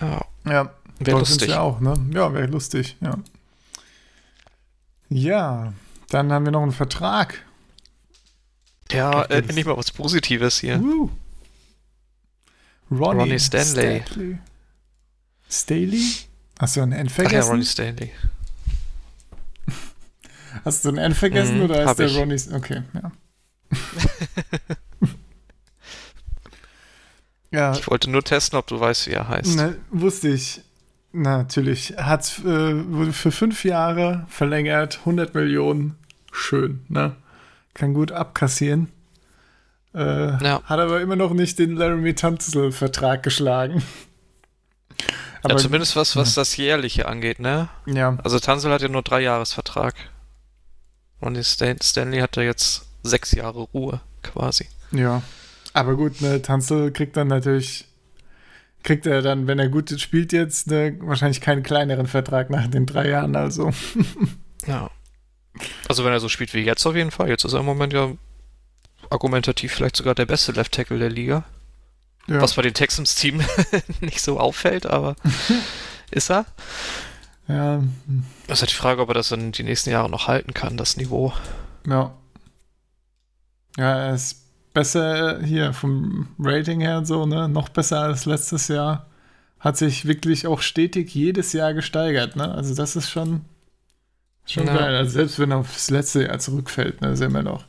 [0.00, 1.48] Ja, Ja, wäre lustig.
[1.48, 1.94] ja auch, ne?
[2.12, 3.18] Ja, wäre lustig, ja.
[5.08, 5.72] Ja,
[6.10, 7.42] dann haben wir noch einen Vertrag.
[8.92, 10.80] Ja, äh, nicht mal was Positives hier.
[10.80, 11.10] Woo.
[12.90, 14.02] Ronnie, Ronnie Stanley.
[14.06, 14.38] Stanley.
[15.50, 16.02] Staley?
[16.74, 17.40] Du ein N Ach ja?
[17.42, 18.12] Ronnie Stanley.
[20.64, 22.16] Hast du ein N vergessen Mhm, oder ist der ich.
[22.16, 22.40] Ronnie?
[22.54, 23.12] Okay, ja.
[27.50, 29.56] ja, Ich wollte nur testen, ob du weißt, wie er heißt.
[29.56, 30.60] ne, wusste ich.
[31.12, 31.94] Na, natürlich.
[31.96, 35.96] Hat äh, wurde für fünf Jahre verlängert, 100 Millionen.
[36.32, 37.16] Schön, ne?
[37.72, 38.88] Kann gut abkassieren.
[39.94, 40.62] Äh, Ja.
[40.64, 43.82] Hat aber immer noch nicht den Laramie Tunzel-Vertrag geschlagen.
[45.48, 47.68] ja, zumindest was, was das Jährliche angeht, ne?
[47.86, 49.94] ja, Also Tansel hat ja nur drei Jahresvertrag.
[51.22, 54.66] Ronnie Stan Stanley hat ja jetzt sechs Jahre Ruhe, quasi.
[54.92, 55.22] Ja.
[55.72, 57.86] Aber gut, ne, Tanzel kriegt dann natürlich,
[58.82, 62.86] kriegt er dann, wenn er gut spielt jetzt, ne, wahrscheinlich keinen kleineren Vertrag nach den
[62.86, 63.72] drei Jahren, also.
[64.66, 64.90] Ja.
[65.88, 67.28] Also wenn er so spielt wie jetzt auf jeden Fall.
[67.28, 68.10] Jetzt ist er im Moment ja
[69.10, 71.44] argumentativ vielleicht sogar der beste Left Tackle der Liga.
[72.26, 72.40] Ja.
[72.40, 73.40] Was bei den Texans-Team
[74.00, 75.14] nicht so auffällt, aber
[76.10, 76.46] ist er.
[77.48, 77.82] Ja,
[78.46, 80.76] Das ist halt die Frage, ob er das in die nächsten Jahre noch halten kann,
[80.76, 81.32] das Niveau.
[81.86, 82.12] ja.
[83.78, 88.68] Ja, er ist besser hier vom Rating her und so, ne, noch besser als letztes
[88.68, 89.06] Jahr.
[89.60, 93.44] Hat sich wirklich auch stetig jedes Jahr gesteigert, ne, also das ist schon,
[94.46, 94.76] schon Ja.
[94.76, 94.96] geil.
[94.96, 97.64] Also selbst wenn er aufs letzte Jahr zurückfällt, ne, sind wir noch.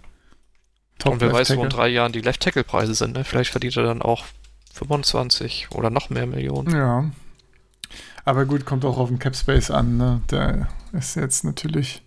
[0.98, 3.16] Top Und wer weiß, wo in drei Jahren die Left Tackle-Preise sind.
[3.16, 3.24] Ne?
[3.26, 4.26] Vielleicht verdient er dann auch
[4.74, 6.74] 25 oder noch mehr Millionen.
[6.74, 7.12] Ja.
[8.28, 9.96] Aber gut, kommt auch auf den Cap Space an.
[9.96, 10.20] Ne?
[10.30, 12.02] Der ist jetzt natürlich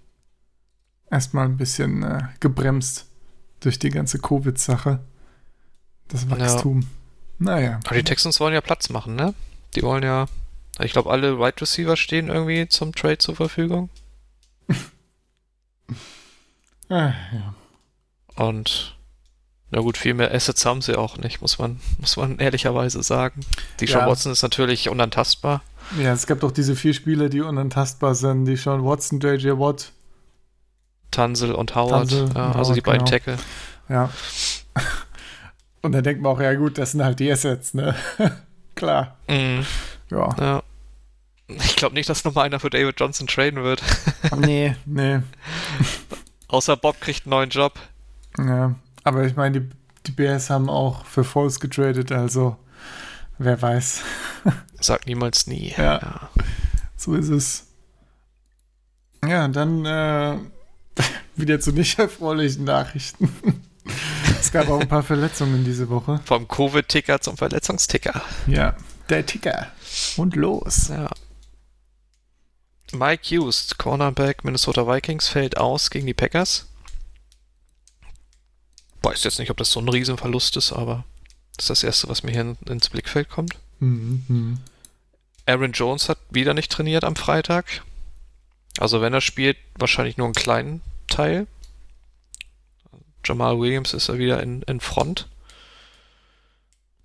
[1.11, 3.06] erstmal ein bisschen äh, gebremst
[3.61, 5.00] durch die ganze Covid-Sache.
[6.09, 6.87] Das Wachstum.
[7.38, 7.80] Naja.
[7.87, 9.33] Aber die Texans wollen ja Platz machen, ne?
[9.74, 10.26] Die wollen ja.
[10.80, 13.88] Ich glaube, alle Wide Receiver stehen irgendwie zum Trade zur Verfügung.
[14.68, 14.74] Äh,
[17.33, 17.54] ja.
[18.37, 18.98] Und
[19.70, 23.40] na gut, viel mehr Assets haben sie auch nicht, muss man, muss man ehrlicherweise sagen.
[23.80, 24.09] Die Sean Ja.
[24.09, 25.62] Watson ist natürlich unantastbar.
[25.98, 28.44] ja, es gab doch diese vier Spieler, die unantastbar sind.
[28.46, 29.92] Die Sean Watson, JJ Watt.
[31.11, 33.11] Tansel und Howard, Tansel ja, und also die Howard, beiden genau.
[33.11, 33.37] Tackle.
[33.88, 34.11] Ja.
[35.83, 37.94] Und dann denkt man auch, ja gut, das sind halt die Assets, ne?
[38.74, 39.16] Klar.
[39.28, 39.64] Mhm,
[40.11, 40.28] Ja.
[40.38, 40.62] ja.
[41.48, 43.83] Ich glaube nicht, dass nochmal einer für David Johnson traden wird.
[44.37, 45.20] nee, nee.
[46.48, 47.80] Außer Bob kriegt einen neuen Job.
[48.38, 49.68] Ja, aber ich meine, die,
[50.06, 52.56] die Bears haben auch für Foles getradet, also
[53.38, 54.02] wer weiß.
[54.80, 55.74] Sagt niemals nie.
[55.76, 56.30] Ja.
[56.96, 57.66] So ist es.
[59.26, 60.38] Ja, dann äh,
[61.36, 63.30] wieder zu nicht erfreulichen Nachrichten.
[64.40, 66.20] es gab auch ein paar Verletzungen diese Woche.
[66.24, 68.22] Vom Covid-Ticker zum Verletzungsticker.
[68.46, 68.76] Ja,
[69.08, 69.68] der Ticker.
[70.16, 70.88] Und los.
[70.88, 71.10] Ja.
[72.92, 76.69] Mike Hughes, Cornerback Minnesota Vikings, fällt aus gegen die Packers.
[79.02, 81.04] Weiß jetzt nicht, ob das so ein Riesenverlust ist, aber
[81.56, 83.56] das ist das Erste, was mir hier in, ins Blickfeld kommt.
[83.78, 84.58] Mhm, mhm.
[85.46, 87.82] Aaron Jones hat wieder nicht trainiert am Freitag.
[88.78, 91.46] Also wenn er spielt, wahrscheinlich nur einen kleinen Teil.
[93.24, 95.26] Jamal Williams ist er wieder in, in Front.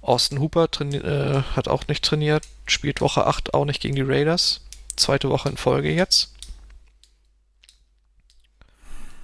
[0.02, 4.62] Austin Hooper äh, hat auch nicht trainiert, spielt Woche 8 auch nicht gegen die Raiders.
[4.96, 6.32] Zweite Woche in Folge jetzt.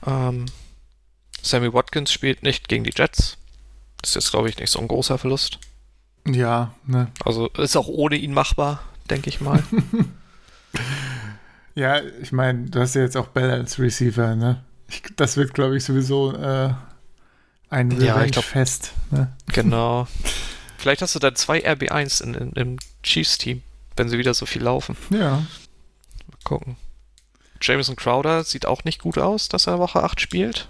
[0.05, 0.47] Ähm,
[1.41, 3.38] Sammy Watkins spielt nicht gegen die Jets.
[4.01, 5.60] Das ist jetzt, glaube ich, nicht so ein großer Verlust.
[6.27, 7.12] Ja, ne.
[7.25, 9.63] Also ist auch ohne ihn machbar, denke ich mal.
[11.75, 14.63] Ja, ich meine, du hast ja jetzt auch Bell als Receiver, ne?
[14.89, 16.73] Ich, das wird, glaube ich, sowieso äh,
[17.69, 18.91] ein Ja, Revenge-Fest.
[19.12, 19.32] Ne?
[19.47, 20.08] Genau.
[20.77, 23.62] Vielleicht hast du dann zwei RB1 in, in, im Chiefs-Team,
[23.95, 24.97] wenn sie wieder so viel laufen.
[25.12, 25.38] Ja.
[25.38, 25.45] Mal
[26.43, 26.75] gucken.
[27.62, 30.67] Jameson Crowder sieht auch nicht gut aus, dass er Woche 8 spielt.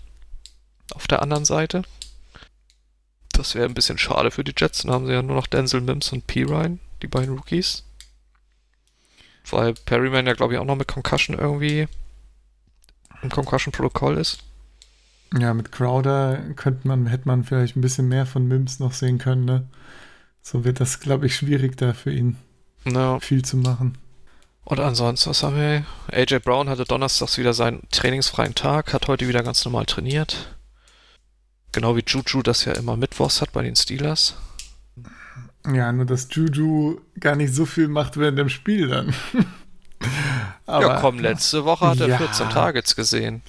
[0.96, 1.84] Auf der anderen Seite.
[3.34, 4.84] Das wäre ein bisschen schade für die Jets.
[4.84, 6.44] Dann haben sie ja nur noch Denzel Mims und P.
[6.44, 7.84] Ryan, die beiden Rookies.
[9.50, 11.88] Weil Perryman ja, glaube ich, auch noch mit Concussion irgendwie
[13.22, 14.40] im Concussion-Protokoll ist.
[15.40, 19.18] Ja, mit Crowder könnte man, hätte man vielleicht ein bisschen mehr von Mims noch sehen
[19.18, 19.68] können, ne?
[20.42, 22.38] So wird das, glaube ich, schwierig da für ihn
[22.86, 23.20] Ja.
[23.20, 23.98] viel zu machen.
[24.64, 25.86] Und ansonsten, was haben wir?
[26.12, 30.56] AJ Brown hatte donnerstags wieder seinen trainingsfreien Tag, hat heute wieder ganz normal trainiert.
[31.72, 34.36] Genau wie Juju das ja immer mittwochs hat bei den Steelers.
[35.66, 39.14] Ja, nur dass Juju gar nicht so viel macht während dem Spiel dann.
[40.68, 42.18] ja, komm, letzte Woche hat er Ja.
[42.18, 43.42] 14 Targets gesehen.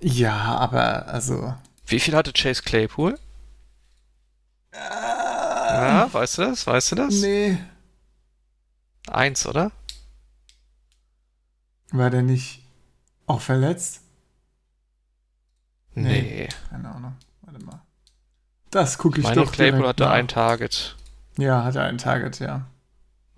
[0.00, 1.54] Ja, aber also.
[1.86, 3.18] Wie viel hatte Chase Claypool?
[4.72, 6.66] Ja, weißt du das?
[6.66, 7.14] Weißt du das?
[7.14, 7.58] Nee.
[9.08, 9.72] Eins, oder?
[11.90, 12.62] War der nicht
[13.26, 14.00] auch verletzt?
[15.94, 16.48] Nee.
[16.70, 17.16] Keine Ahnung.
[18.70, 20.10] Das gucke ich Meine doch Claypool direkt hatte nach.
[20.12, 20.96] ein Target.
[21.38, 22.66] Ja, hatte ein Target, ja.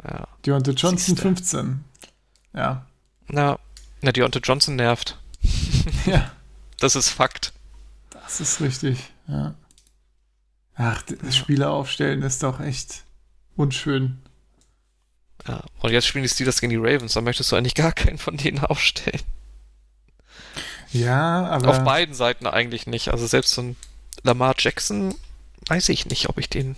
[0.03, 0.27] Ja.
[0.47, 1.23] Deontay Johnson Siehste.
[1.23, 1.85] 15.
[2.55, 2.87] Ja.
[3.29, 3.59] Na,
[4.01, 5.19] na, Deontay Johnson nervt.
[6.07, 6.31] Ja,
[6.81, 7.53] Das ist Fakt.
[8.11, 8.99] das ist richtig.
[9.29, 9.55] Ja.
[10.75, 13.03] Ach, das Spieler aufstellen ist doch echt
[13.55, 14.19] unschön.
[15.47, 15.63] Ja.
[15.81, 17.13] Und jetzt spielen die Steelers gegen die Ravens.
[17.13, 19.21] Da möchtest du eigentlich gar keinen von denen aufstellen.
[20.93, 21.69] Ja, aber.
[21.69, 23.09] Auf beiden Seiten eigentlich nicht.
[23.11, 23.77] Also selbst so ein
[24.23, 25.15] Lamar Jackson,
[25.69, 26.77] weiß ich nicht, ob ich den.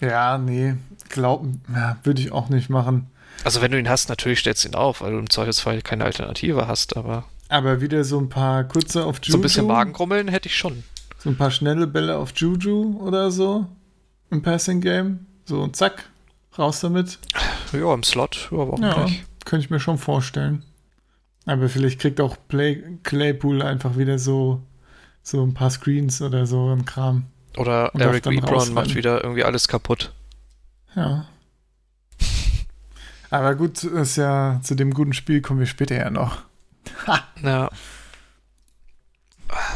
[0.00, 0.76] Ja, nee.
[1.08, 3.10] Glauben, ja, würde ich auch nicht machen.
[3.44, 6.04] Also wenn du ihn hast, natürlich stellst du ihn auf, weil du im Zweifelsfall keine
[6.04, 9.32] Alternative hast, aber Aber wieder so ein paar kurze auf Juju.
[9.32, 10.82] so ein bisschen Magengrummeln hätte ich schon.
[11.18, 13.66] So ein paar schnelle Bälle auf Juju oder so
[14.30, 15.26] im Passing Game.
[15.46, 16.08] So und zack,
[16.58, 17.18] raus damit.
[17.72, 19.24] Ja, im Slot, ja, warum Ja, nicht?
[19.44, 20.62] könnte ich mir schon vorstellen.
[21.46, 24.60] Aber vielleicht kriegt auch Play Claypool einfach wieder so,
[25.28, 27.26] so ein paar Screens oder so ein Kram.
[27.56, 30.12] Oder Und Eric Ebron macht wieder irgendwie alles kaputt.
[30.94, 31.26] Ja.
[33.30, 36.42] Aber gut, ist ja zu dem guten Spiel kommen wir später ja noch.
[37.42, 37.70] Ja.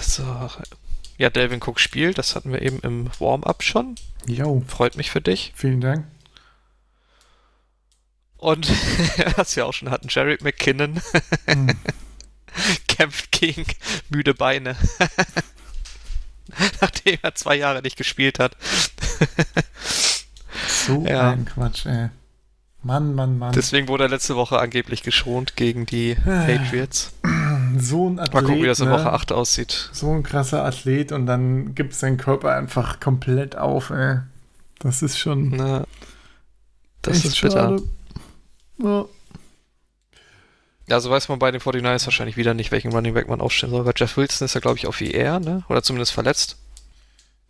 [0.00, 0.24] So.
[1.18, 3.94] Ja, Delvin Cook spielt, das hatten wir eben im Warm-up schon.
[4.26, 5.52] Jo, Freut mich für dich.
[5.54, 6.06] vielen Dank.
[8.38, 8.68] Und
[9.36, 11.00] was wir auch schon hatten, Jared McKinnon
[11.46, 11.68] Hm.
[12.96, 13.64] kämpft gegen
[14.10, 14.76] müde Beine.
[16.80, 18.56] Nachdem er zwei Jahre nicht gespielt hat.
[20.86, 21.30] So Ja.
[21.30, 22.08] ein Quatsch, ey.
[22.82, 23.52] Mann, Mann, Mann.
[23.52, 27.12] Deswegen wurde er letzte Woche angeblich geschont gegen die Patriots.
[27.78, 28.34] so ein Athlet.
[28.34, 28.92] Mal gucken, wie das in ne?
[28.94, 29.90] Woche 8 aussieht.
[29.92, 34.18] So ein krasser Athlet und dann gibt sein Körper einfach komplett auf, ey.
[34.80, 35.84] Das ist schon Na,
[37.02, 37.78] das ist bitter.
[37.78, 37.82] schade.
[38.78, 39.04] Ja.
[40.90, 43.84] Also weiß man bei den 49ers wahrscheinlich wieder nicht, welchen Running Back man aufstellen soll.
[43.84, 45.62] Weil Jeff Wilson ist ja, glaube ich, auf IR, ne?
[45.68, 46.56] Oder zumindest verletzt.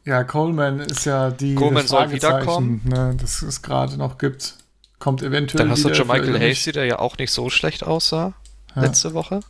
[0.05, 2.83] ja, Coleman ist ja die Coleman soll wiederkommen.
[2.85, 4.55] Ne, das es gerade noch gibt.
[4.99, 6.59] Kommt eventuell Dann hast du wieder Jermichael für mich.
[6.59, 8.35] Hasty, der ja auch nicht so schlecht aussah
[8.77, 8.83] Ja.
[8.83, 9.41] letzte Woche.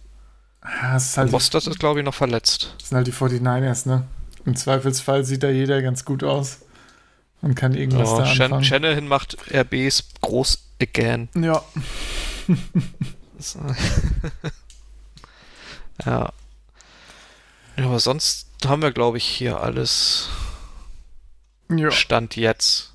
[0.65, 2.75] Ja, ist halt, Mostert ist, glaube ich, noch verletzt.
[2.79, 4.05] das sind halt die 49ers, ne?
[4.47, 6.61] Im Zweifelsfall sieht da jeder ganz gut aus
[7.43, 8.65] und kann irgendwas Oh, da Shan anfangen.
[8.65, 11.29] Shanahan macht RBs groß again.
[11.35, 11.63] ja,
[16.05, 16.33] ja.
[17.77, 17.85] ja.
[17.85, 20.29] Aber sonst haben wir, glaube ich, hier alles
[21.69, 21.91] ja.
[21.91, 22.93] Stand jetzt.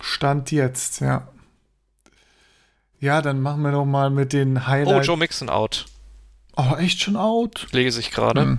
[0.00, 1.28] Stand jetzt, ja.
[3.00, 5.06] Ja, dann machen wir doch mal mit den Oh, Highlights.
[5.06, 5.86] Joe Mixon out.
[6.56, 7.66] Oh, echt schon out?
[7.72, 8.42] Lese ich gerade.
[8.42, 8.58] Hm.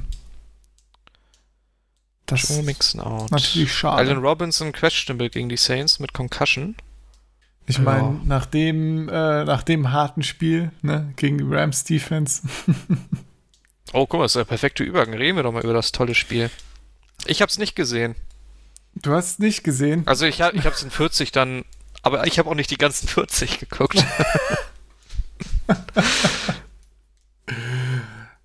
[2.28, 3.32] Das Joe Mixon out.
[3.32, 3.98] natürlich schade.
[3.98, 6.76] Allen Robinson questionable gegen die Saints mit Concussion.
[7.70, 12.42] Ich meine, nach dem, äh, nach dem harten Spiel ne, gegen die Rams Defense.
[13.94, 15.14] Oh, guck mal, das ist der perfekte Übergang.
[15.14, 16.50] Reden wir doch mal über das tolle Spiel.
[17.26, 18.16] Ich habe es nicht gesehen.
[18.96, 20.04] Du hast es nicht gesehen.
[20.08, 21.66] Also ich, hab- ich habe es in 40 dann,
[22.04, 24.04] aber ich habe auch nicht die ganzen 40 geguckt.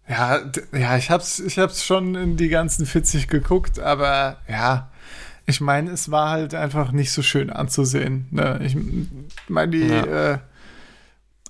[0.09, 0.41] Ja,
[0.73, 4.91] ja, ich hab's, ich hab's schon in die ganzen 40 geguckt, aber ja,
[5.53, 8.27] ich meine, es war halt einfach nicht so schön anzusehen.
[8.31, 8.59] Ne?
[8.65, 8.75] Ich
[9.49, 10.33] meine, die, Ja.
[10.33, 10.39] äh,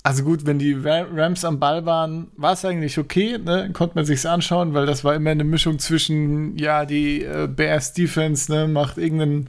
[0.02, 3.70] also gut, wenn die Ra- Rams am Ball waren, war es eigentlich okay, ne?
[3.72, 7.92] konnte man sich's anschauen, weil das war immer eine Mischung zwischen, ja, die äh, Bears
[7.92, 9.46] Defense, ne, macht irgendein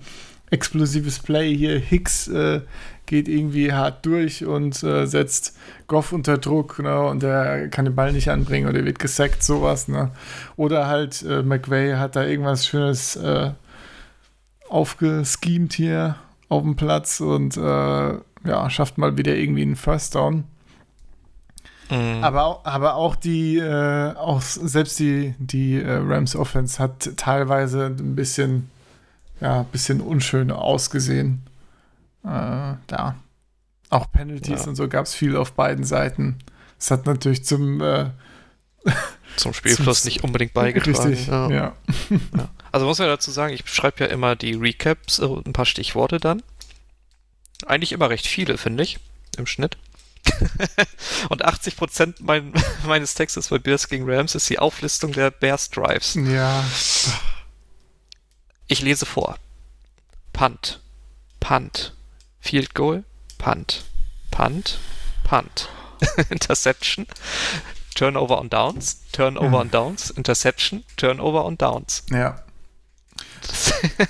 [0.52, 2.62] explosives Play hier, Hicks äh,
[3.08, 7.96] geht irgendwie hart durch und äh, setzt Goff unter Druck, ne, und der kann den
[7.96, 10.12] Ball nicht anbringen oder wird gesackt, sowas, ne.
[10.56, 13.50] Oder halt äh, McVay hat da irgendwas Schönes äh,
[14.74, 16.16] aufgeschemt hier
[16.50, 17.62] auf dem Platz und äh,
[18.46, 20.44] ja, schafft mal wieder irgendwie einen First Down.
[21.90, 22.24] Mhm.
[22.24, 27.86] Aber, auch- aber auch die, äh, auch selbst die, die äh, Rams Offense hat teilweise
[27.88, 28.70] ein bisschen,
[29.40, 31.44] ja, ein bisschen unschön ausgesehen.
[32.24, 33.16] Äh, da.
[33.90, 34.70] Auch Penalties Ja.
[34.70, 36.40] und so gab es viel auf beiden Seiten.
[36.80, 38.06] Es hat natürlich zum, äh,
[39.38, 40.98] zum Spielfluss nicht unbedingt beigetragen.
[41.08, 41.50] Richtig, ja.
[41.50, 41.74] Ja.
[42.74, 46.18] Also muss man dazu sagen, ich schreibe ja immer die Recaps und ein paar Stichworte
[46.18, 46.42] dann.
[47.68, 48.98] Eigentlich immer recht viele, finde ich,
[49.38, 49.78] im Schnitt.
[51.30, 52.52] und 80% mein,
[52.88, 56.16] meines Textes bei Bears gegen Rams ist die Auflistung der Bears Drives.
[56.16, 56.66] Ja,
[58.66, 59.38] Ich lese vor.
[60.34, 60.82] Punt,
[61.40, 61.94] Punt,
[62.40, 63.04] Field Goal,
[63.38, 63.84] Punt,
[64.32, 64.80] Punt,
[65.24, 65.70] Punt,
[66.32, 67.06] Interception,
[67.94, 72.04] Turnover on Downs, Turnover on Downs, Interception, Turnover on Downs.
[72.10, 72.43] ja.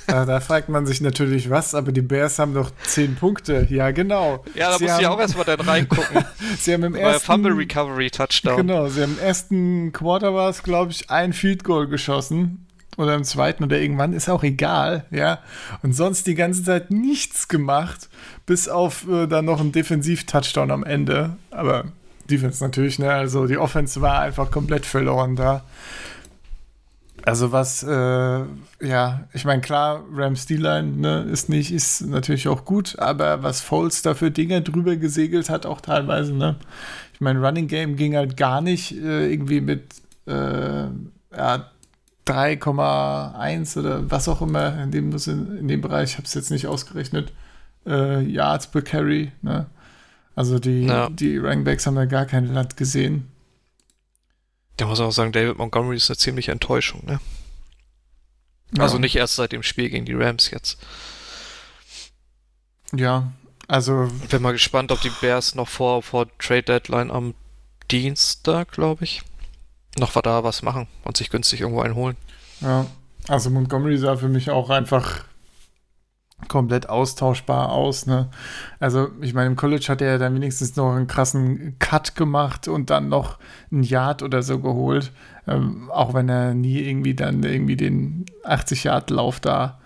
[0.07, 3.67] Da, da fragt man sich natürlich was, aber die Bears haben doch 10 Punkte.
[3.69, 4.43] Ja, genau.
[4.55, 6.25] Ja, da sie muss ich haben, auch erstmal dann reingucken.
[6.59, 8.57] Sie haben im ersten Fumble Recovery Touchdown.
[8.57, 12.67] Genau, sie haben im ersten Quarter war es, glaube ich, ein Field Goal geschossen.
[12.97, 15.39] Oder im zweiten oder irgendwann, ist auch egal, ja.
[15.81, 18.07] Und sonst die ganze Zeit nichts gemacht,
[18.45, 21.37] bis auf äh, dann noch ein Defensiv-Touchdown am Ende.
[21.49, 21.85] Aber
[22.29, 23.11] Defense natürlich, ne?
[23.11, 25.63] Also die Offense war einfach komplett verloren da.
[27.25, 28.43] Also was, äh,
[28.81, 33.61] ja, ich meine, klar, Rams D-Line ne, ist nicht, ist natürlich auch gut, aber was
[33.61, 36.57] Foles da für Dinge drüber gesegelt hat, auch teilweise, ne?
[37.13, 39.83] Ich meine, Running Game ging halt gar nicht äh, irgendwie mit
[40.27, 40.87] äh,
[41.35, 41.69] ja,
[42.27, 46.67] 3,1 oder was auch immer in dem, in dem Bereich, ich habe es jetzt nicht
[46.67, 47.31] ausgerechnet,
[47.85, 49.67] äh, Yards per Carry, ne?
[50.35, 51.09] Also die, Ja.
[51.09, 53.27] die Runningbacks haben da gar kein Land gesehen.
[54.77, 57.19] Da muss auch sagen, David Montgomery ist eine ziemliche Enttäuschung, ne?
[58.77, 59.01] Also Ja.
[59.01, 60.79] nicht erst seit dem Spiel gegen die Rams jetzt.
[62.91, 63.31] Ja,
[63.67, 67.33] also Bin mal gespannt, ob die Bears noch vor, vor Trade Deadline am
[67.91, 69.21] Dienstag, glaube ich,
[69.97, 72.17] noch da was machen und sich günstig irgendwo einholen.
[72.61, 72.85] Ja,
[73.27, 75.25] also Montgomery sah für mich auch einfach
[76.47, 78.05] komplett austauschbar aus.
[78.05, 78.29] Ne?
[78.79, 82.67] Also ich meine, im College hat er ja dann wenigstens noch einen krassen Cut gemacht
[82.67, 83.39] und dann noch
[83.71, 85.11] ein Yard oder so geholt.
[85.47, 89.79] Ähm, auch wenn er nie irgendwie dann irgendwie den 80-Yard-Lauf da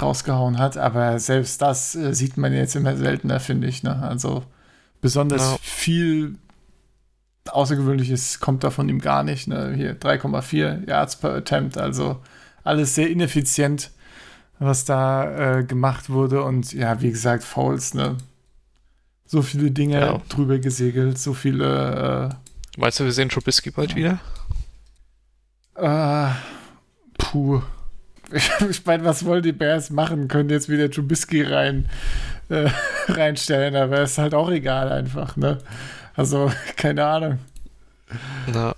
[0.00, 0.76] rausgehauen hat.
[0.76, 3.82] Aber selbst das äh, sieht man jetzt immer seltener, finde ich.
[3.82, 4.02] Ne?
[4.02, 4.44] Also
[5.00, 5.58] besonders Ja.
[5.62, 6.36] viel
[7.50, 9.48] Außergewöhnliches kommt da von ihm gar nicht.
[9.48, 9.72] Ne?
[9.74, 12.18] Hier 3,4 Yards per Attempt, also
[12.64, 13.90] alles sehr ineffizient,
[14.58, 16.42] was da äh, gemacht wurde.
[16.42, 18.16] Und ja, wie gesagt, Fouls, ne?
[19.26, 20.20] So viele Dinge Ja.
[20.28, 22.30] drüber gesegelt, so viele
[22.76, 24.18] Meinst du, wir sehen Trubisky bald wieder?
[25.76, 26.30] äh, äh,
[27.18, 27.62] puh.
[28.68, 30.28] Ich, meine, was wollen die Bears machen?
[30.28, 31.88] Können jetzt wieder Trubisky rein,
[32.50, 32.68] äh,
[33.08, 35.58] reinstellen, aber ist halt auch egal einfach, ne?
[36.14, 37.38] Also, keine Ahnung.
[38.52, 38.74] Na,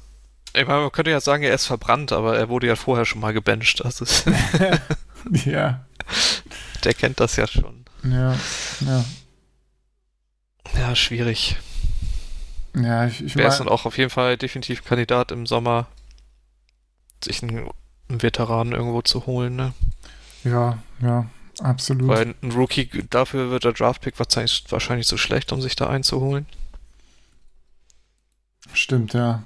[0.54, 3.20] ich meine, man könnte ja sagen, er ist verbrannt, aber er wurde ja vorher schon
[3.20, 3.84] mal gebencht.
[3.84, 4.04] Also
[5.44, 5.84] Ja,
[6.84, 7.84] der kennt das ja schon.
[8.04, 8.34] ja,
[8.80, 9.04] ja.
[10.78, 11.56] Ja, schwierig.
[12.74, 15.88] Ja, ich, ich Wer ist dann auch auf jeden Fall definitiv Kandidat im Sommer,
[17.24, 17.68] sich einen,
[18.08, 19.74] einen Veteranen irgendwo zu holen, ne?
[20.44, 21.26] ja, ja,
[21.60, 22.08] absolut.
[22.08, 26.46] Weil ein Rookie, dafür wird der Draftpick wahrscheinlich, wahrscheinlich zu schlecht, um sich da einzuholen.
[28.72, 29.42] Stimmt, ja.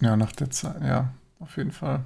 [0.00, 2.04] Ja, nach der Zeit, ja, auf jeden Fall.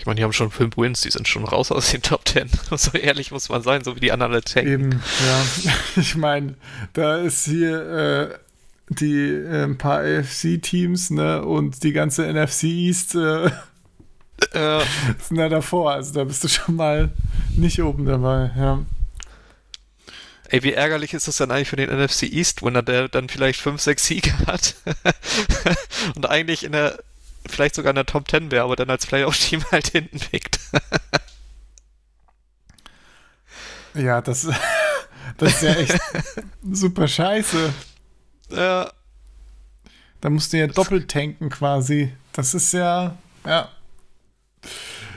[0.00, 2.50] Ich meine, die haben schon fünf Wins, die sind schon raus aus den Top Ten.
[2.76, 4.70] So ehrlich muss man sein, so wie die anderen alle tanken.
[4.70, 5.72] Eben, ja.
[5.96, 6.54] Ich meine,
[6.94, 8.38] da ist hier äh,
[8.88, 13.50] die äh, ein paar AFC-Teams, ne, und die ganze NFC East äh,
[14.52, 14.80] Äh,
[15.22, 15.92] sind da davor.
[15.92, 17.10] Also da bist du schon mal
[17.56, 18.84] nicht oben dabei, ja.
[20.48, 23.80] ey, wie ärgerlich ist das dann eigentlich für den NFC East-Winner, der dann vielleicht fünf,
[23.80, 24.76] sechs Siege hat
[26.16, 26.98] und eigentlich in der,
[27.48, 30.58] vielleicht sogar in der Top Ten wäre, aber dann als Playoff-Team halt hinten pickt.
[33.94, 34.48] Ja, das,
[35.38, 36.00] das ist ja echt
[36.70, 37.72] super scheiße.
[38.50, 38.90] Ja,
[40.20, 42.12] Da musst du ja doppelt tanken quasi.
[42.32, 43.68] Das ist ja, ja,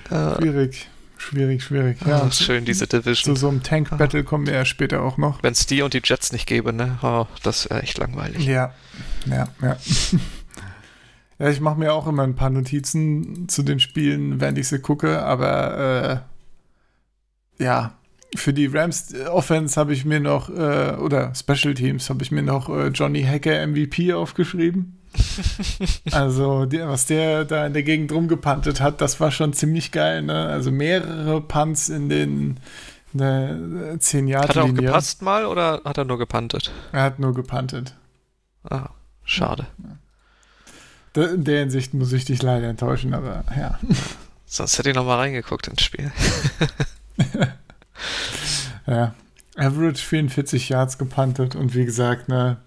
[0.10, 0.88] schwierig.
[1.18, 1.98] Schwierig, schwierig.
[2.06, 3.36] ja, ist schön, diese zu Division.
[3.38, 5.42] so einem Tank-Battle kommen wir ja später auch noch.
[5.42, 7.00] Wenn es die und die Jets nicht gäbe, ne?
[7.02, 8.46] Oh, das wäre echt langweilig.
[8.46, 8.74] Ja,
[9.26, 9.78] ja, ja.
[11.44, 14.79] Ja, ich mache mir auch immer ein paar Notizen zu den Spielen, während ich sie
[14.79, 16.23] gucke, aber
[17.60, 17.96] äh, ja,
[18.33, 22.31] für die Rams äh, Offense habe ich mir noch, äh, oder Special Teams habe ich
[22.31, 25.00] mir noch äh, Johnny Hacker MVP aufgeschrieben.
[26.12, 30.21] also, die, was der da in der Gegend rumgepantet hat, das war schon ziemlich geil,
[30.21, 30.46] ne?
[30.48, 32.58] Also mehrere Punts in den
[33.12, 36.71] in der 10 Jahre Hat er auch gepasst mal oder hat er nur gepantet?
[36.94, 37.96] Er hat nur gepantet.
[38.63, 38.89] Ah,
[39.23, 39.67] schade.
[39.77, 39.98] Da-
[41.16, 43.80] In der Hinsicht muss ich dich leider enttäuschen, aber ja.
[44.46, 46.12] Sonst hätte ich noch mal reingeguckt ins Spiel.
[48.88, 49.14] ja.
[49.56, 52.58] Average 44 Yards gepantet und wie gesagt, ne,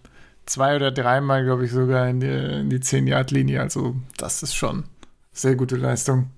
[0.47, 3.61] zwei oder dreimal, glaube ich, sogar in die, in die 10-Yard-Linie.
[3.61, 4.85] Also, das ist schon
[5.33, 6.31] sehr gute Leistung.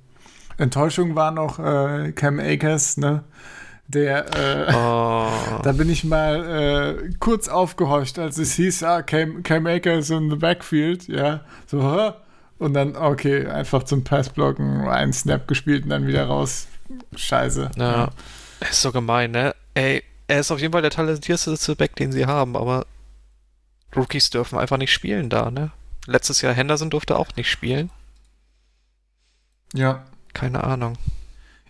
[0.56, 3.24] Enttäuschung war noch äh, Cam Akers, ne?
[3.88, 5.60] Der, äh, Oh.
[5.62, 10.30] da bin ich mal äh, kurz aufgehorcht, als es hieß, ah, Cam, Cam Akers in
[10.30, 12.12] the backfield, ja, so, hä?
[12.58, 16.66] Und dann, okay, einfach zum Passblocken, einen Snap gespielt und dann wieder raus.
[17.14, 17.70] Scheiße.
[17.76, 18.10] Ja.
[18.60, 19.54] Er ist so gemein, ne?
[19.74, 22.84] Ey, er ist auf jeden Fall der talentierteste Back, den sie haben, aber
[23.94, 25.70] Rookies dürfen einfach nicht spielen da, ne?
[26.06, 27.90] Letztes Jahr Henderson durfte auch nicht spielen.
[29.72, 30.04] Ja.
[30.34, 30.96] Keine Ahnung.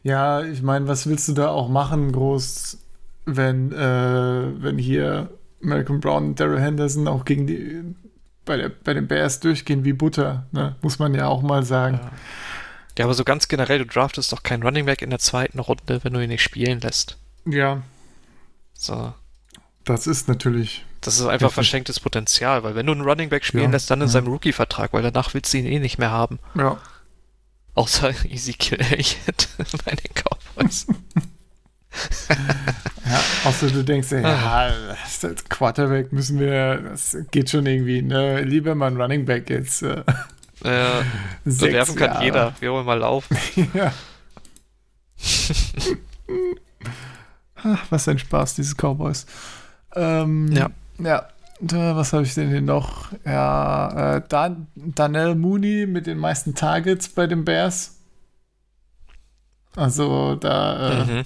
[0.03, 2.79] Ja, ich meine, was willst du da auch machen, groß,
[3.27, 5.31] wenn, äh, wenn hier
[5.61, 7.95] Malcolm Brown und Daryl Henderson auch gegen die
[8.45, 10.77] bei, der, bei den Bears durchgehen wie Butter, ne?
[10.83, 12.01] Muss man ja auch mal sagen.
[12.03, 12.11] Ja.
[12.99, 16.01] Ja, aber so ganz generell, du draftest doch keinen Running Back in der zweiten Runde,
[16.03, 17.17] wenn du ihn nicht spielen lässt.
[17.45, 17.83] Ja,
[18.75, 19.13] So.
[19.85, 20.85] das ist natürlich.
[21.01, 24.01] Das ist einfach verschenktes Potenzial, weil wenn du einen Running Back spielen Ja, lässt, dann
[24.01, 24.13] in ja.
[24.13, 26.41] seinem Rookie-Vertrag, weil danach willst du ihn eh nicht mehr haben.
[26.57, 26.79] Ja.
[27.79, 29.49] Außer Ezekiel Elliott
[29.85, 30.87] bei den Cowboys.
[32.29, 38.43] ja außer du denkst, ja, das ist Quarterback müssen wir, das geht schon irgendwie, ne?
[38.43, 39.83] Lieber mal ein Running Back jetzt.
[39.83, 40.03] Äh,
[40.65, 41.03] äh,
[41.45, 42.25] so werfen kann Jahre.
[42.25, 42.55] jeder.
[42.59, 43.39] Wir wollen mal laufen.
[43.75, 43.93] ja.
[47.55, 49.25] Ach, was ein Spaß, diese Cowboys.
[49.95, 50.71] Ähm, Ja.
[50.99, 51.29] Ja.
[51.61, 53.11] Da, was habe ich denn hier noch?
[53.25, 57.97] Ja, äh, Dan Danell Mooney mit den meisten Targets bei den Bears.
[59.75, 61.23] Also da äh, Mhm.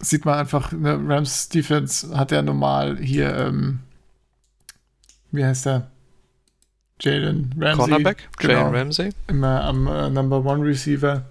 [0.00, 3.80] sieht man einfach, ne, Rams Defense hat ja normal hier, ähm,
[5.30, 5.90] wie heißt der?
[7.00, 7.76] Jalen Ramsey.
[7.76, 9.10] Cornerback, genau, Jalen Ramsey.
[9.28, 11.24] immer am äh, Number One Receiver.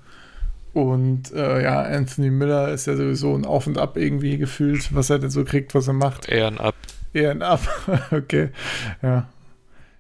[0.73, 5.09] Und äh, ja, Anthony Miller ist ja sowieso ein Auf und Ab irgendwie gefühlt, was
[5.09, 6.27] er denn so kriegt, was er macht.
[6.29, 6.75] Eher ein Up.
[7.13, 7.61] Eher ein Ab.
[8.11, 8.49] okay.
[9.01, 9.27] Ja.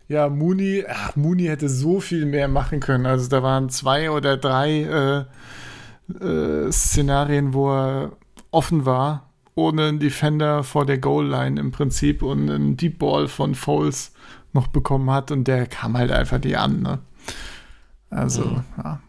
[0.09, 3.05] Ja, Mooney, ach, Mooney hätte so viel mehr machen können.
[3.05, 5.25] Also da waren zwei oder drei
[6.11, 8.11] äh, äh, Szenarien, wo er
[8.51, 13.55] offen war, ohne einen Defender vor der Goal-Line im Prinzip und einen Deep Ball von
[13.55, 14.11] Foles
[14.51, 16.81] noch bekommen hat und der kam halt einfach die an.
[16.81, 16.99] Ne?
[18.09, 18.63] Also, Mhm.
[18.77, 18.99] ja.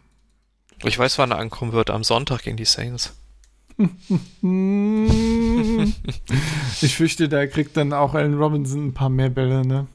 [0.83, 1.89] Ich weiß, wann er ankommen wird.
[1.89, 3.15] Am Sonntag gegen die Saints.
[6.81, 9.87] Ich fürchte, da kriegt dann auch Allen Robinson ein paar mehr Bälle, ne?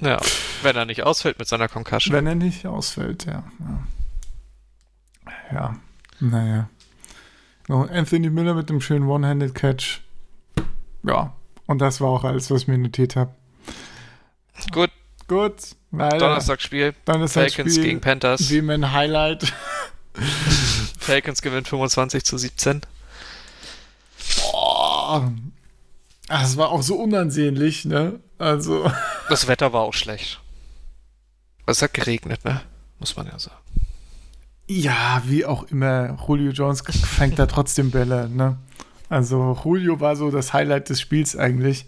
[0.00, 0.20] Ja,
[0.62, 2.14] wenn er nicht ausfällt mit seiner Concussion.
[2.14, 3.44] Wenn er nicht ausfällt, ja.
[5.50, 5.76] Ja, ja.
[6.20, 6.68] naja.
[7.68, 10.00] Anthony Miller mit dem schönen One-Handed-Catch.
[11.04, 11.32] Ja,
[11.66, 13.34] und das war auch alles, was ich mir notiert habe.
[14.72, 14.90] Gut,
[15.28, 15.54] Gut,
[15.92, 16.18] weiter.
[16.18, 16.94] Donnerstagsspiel.
[17.04, 18.50] Donnerstagsspiel, Falcons gegen Panthers.
[18.50, 19.52] Wie mein Highlight.
[21.02, 22.82] Falcons gewinnt 25 zu 17.
[24.52, 25.22] Oh.
[26.28, 28.20] Ach, es war auch so unansehnlich, ne?
[28.38, 28.90] Also,
[29.28, 30.40] Das Wetter war auch schlecht.
[31.66, 32.62] Es hat geregnet, ne?
[32.98, 33.56] Muss man ja sagen.
[34.68, 38.56] ja, wie auch immer, Julio Jones fängt da trotzdem Bälle, ne?
[39.08, 41.84] Also, Julio war so das Highlight des Spiels eigentlich.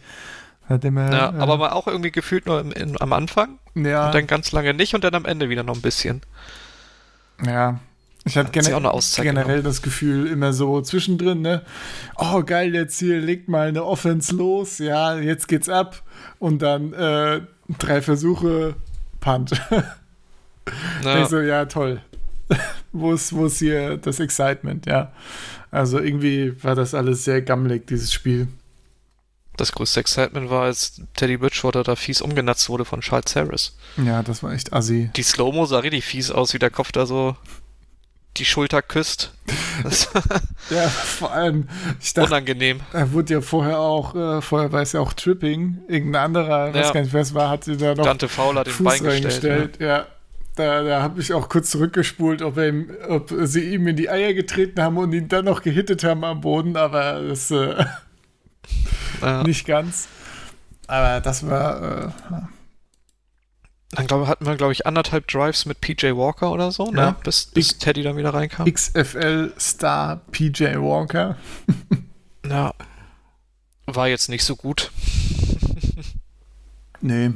[0.68, 4.06] Hat immer, Ja, äh, aber mal auch irgendwie gefühlt nur im, in, am Anfang ja,
[4.06, 6.20] und dann ganz lange nicht und dann am Ende wieder noch ein bisschen.
[7.44, 7.80] Ja.
[8.26, 8.82] Ich sie gene
[9.16, 11.62] generell das Gefühl, immer so zwischendrin, ne?
[12.16, 16.02] Oh, geil, jetzt hier legt mal eine Offense los, ja, jetzt geht's ab.
[16.38, 17.42] Und dann äh,
[17.78, 18.76] drei Versuche,
[19.20, 19.50] Punt.
[21.04, 22.00] Ja, Ich so, ja, toll.
[22.92, 25.12] wo, ist, wo ist hier das Excitement, ja.
[25.70, 28.48] Also irgendwie war das alles sehr gammelig, dieses Spiel.
[29.56, 33.76] das größte Excitement war, als Teddy Bridgewater da fies umgenatzt wurde von Charles Harris.
[33.96, 35.10] Ja, das war echt assi.
[35.16, 37.36] Die Slow-Mo sah richtig fies aus, wie der Kopf da so
[38.36, 39.32] die Schulter küsst.
[40.70, 41.68] Ja, vor allem,
[42.00, 42.80] ich dachte, unangenehm.
[42.94, 45.80] er wurde ja vorher auch, äh, vorher war es ja auch Tripping.
[45.88, 46.74] Irgendein anderer, Ja.
[46.74, 49.02] weiß gar nicht, wer es war, hatte da noch Dante Fowler hat den Fuß Bein
[49.02, 49.42] gestellt.
[49.42, 49.50] ne?
[49.50, 49.80] reingestellt.
[49.80, 50.06] Ja.
[50.56, 54.08] Da, da habe ich auch kurz zurückgespult, ob, er ihm, ob sie ihm in die
[54.08, 57.86] Eier getreten haben und ihn dann noch gehittet haben am Boden, aber das äh, Ja.
[59.20, 59.42] Ja.
[59.46, 60.08] nicht ganz.
[60.86, 62.08] Aber das war, äh,
[63.94, 67.00] Dann glaub, hatten wir, glaube ich, anderthalb Drives mit PJ Walker oder so, ne?
[67.00, 67.10] Ja.
[67.24, 68.66] Bis, bis Ich- Teddy dann wieder reinkam.
[68.72, 71.36] XFL-Star PJ Walker.
[72.46, 72.74] Ja.
[73.86, 74.90] War jetzt nicht so gut.
[77.00, 77.32] Nee.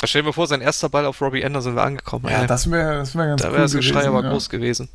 [0.00, 2.26] Da stell dir mal vor, sein erster Ball auf Robbie Anderson wäre angekommen.
[2.28, 2.46] Ja, ey.
[2.48, 4.30] das wäre das wär ganz da cool wäre das Geschrei gewesen, aber ja.
[4.32, 4.88] groß gewesen.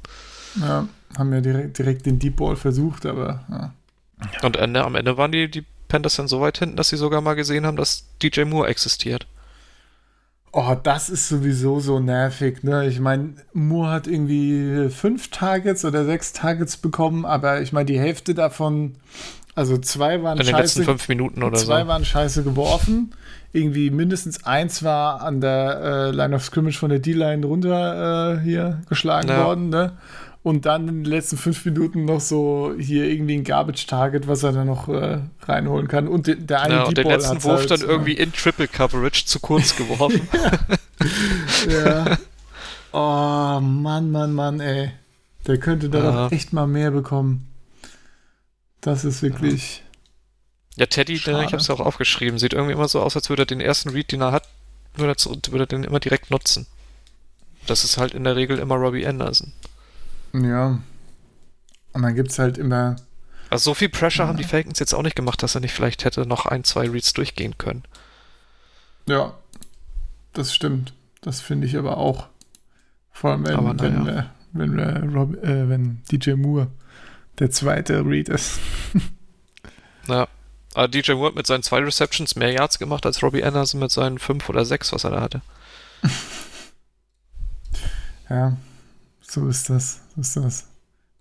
[0.59, 3.73] Ja, haben ja direkt, direkt den Deep Ball versucht, aber ja.
[4.43, 7.21] Und Ende, am Ende waren die, die Panthers dann so weit hinten, dass sie sogar
[7.21, 9.25] mal gesehen haben, dass DJ Moore existiert.
[10.53, 12.87] Oh, das ist sowieso so nervig, ne?
[12.87, 17.99] Ich meine, Moore hat irgendwie fünf Targets oder sechs Targets bekommen, aber ich meine, die
[17.99, 18.95] Hälfte davon
[19.55, 20.61] Also zwei waren In den scheiße.
[20.79, 21.87] letzten fünf Minuten oder zwei so.
[21.87, 23.13] waren scheiße geworfen.
[23.53, 28.39] Irgendwie mindestens eins war an der äh, Line of Scrimmage von der D-Line runter äh,
[28.41, 29.45] hier geschlagen Ja.
[29.45, 29.69] worden.
[29.69, 29.93] Ne?
[30.47, 34.53] Und dann in den letzten fünf Minuten noch so hier irgendwie ein Garbage-Target, was er
[34.53, 36.07] dann noch äh, reinholen kann.
[36.07, 39.25] Und de- der eine Ja, und den letzten Wurf halt, dann irgendwie in Triple Coverage
[39.25, 40.27] zu kurz geworfen.
[41.69, 42.17] Ja.
[42.93, 44.91] Oh, Mann, Mann, Mann, ey.
[45.45, 46.11] Der könnte da Ja.
[46.25, 47.45] doch echt mal mehr bekommen.
[48.81, 49.83] Das ist wirklich.
[50.77, 51.39] Ja, Teddy, Schade.
[51.43, 53.89] ich habe es auch aufgeschrieben, sieht irgendwie immer so aus, als würde er den ersten
[53.89, 54.47] Read, den er hat,
[54.95, 56.65] würde er, würde er den immer direkt nutzen.
[57.67, 59.51] Das ist halt in der Regel immer Robbie Anderson.
[60.43, 60.79] Ja.
[61.93, 62.95] Und dann gibt es halt immer.
[63.49, 66.03] Also so viel Pressure haben die Falcons jetzt auch nicht gemacht, dass er nicht vielleicht
[66.05, 67.83] hätte noch ein, zwei Reads durchgehen können.
[69.07, 69.33] Ja,
[70.33, 70.93] das stimmt.
[71.21, 72.27] Das finde ich aber auch.
[73.11, 74.19] Vor allem, wenn, Aber na wenn, ja.
[74.19, 74.23] äh,
[74.53, 76.67] wenn, äh, Rob, äh, wenn DJ Moore
[77.39, 78.59] der zweite Read ist.
[80.07, 80.29] Ja.
[80.73, 83.91] Aber DJ Moore hat mit seinen zwei Receptions mehr Yards gemacht als Robbie Anderson mit
[83.91, 85.41] seinen fünf oder sechs, was er da hatte.
[88.29, 88.57] Ja,
[89.29, 90.01] so ist das.
[90.15, 90.67] So ist das.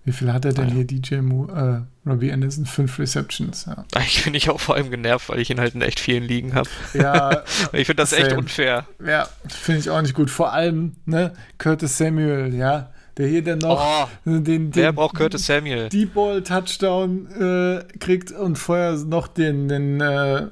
[0.05, 0.77] Wie viel hat er denn Naja.
[0.77, 1.87] hier, DJ Moore?
[2.07, 2.65] Äh, Robbie Anderson?
[2.65, 3.85] Fünf Receptions, ja.
[3.95, 6.55] Eigentlich bin ich auch vor allem genervt, weil ich ihn halt in echt vielen Ligen
[6.55, 6.69] habe.
[6.95, 7.43] Ja,
[7.73, 8.39] Ich finde das echt Same.
[8.39, 8.87] unfair.
[9.05, 10.31] ja finde ich auch nicht gut.
[10.31, 15.17] Vor allem, ne, Curtis Samuel, ja, der hier dann noch Oh, den, den wer braucht
[15.17, 15.89] Curtis Samuel?
[15.89, 20.47] Deep Ball Touchdown äh, kriegt und vorher noch den, den äh,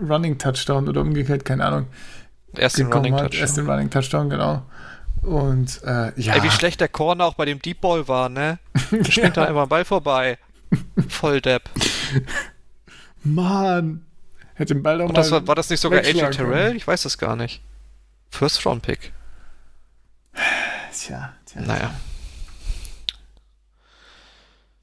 [0.00, 1.86] Running Touchdown oder umgekehrt, keine Ahnung,
[2.56, 3.34] Erst den Running hat.
[3.34, 3.64] Erst Touchdown.
[3.64, 4.62] den Running Touchdown, genau.
[5.22, 8.58] Und äh, ja, Ey, wie schlecht der Corner auch bei dem Deep Ball war, ne?
[8.90, 10.36] Der springt da immer am Ball vorbei.
[11.08, 11.70] Voll Depp.
[13.22, 14.04] Mann,
[14.54, 16.74] hätte den Ball doch Und mal das war, war das nicht sogar AJ Terrell?
[16.76, 17.62] Ich weiß das gar nicht.
[18.30, 19.12] First Round Pick.
[20.92, 21.60] Tja, tja.
[21.62, 21.94] Naja.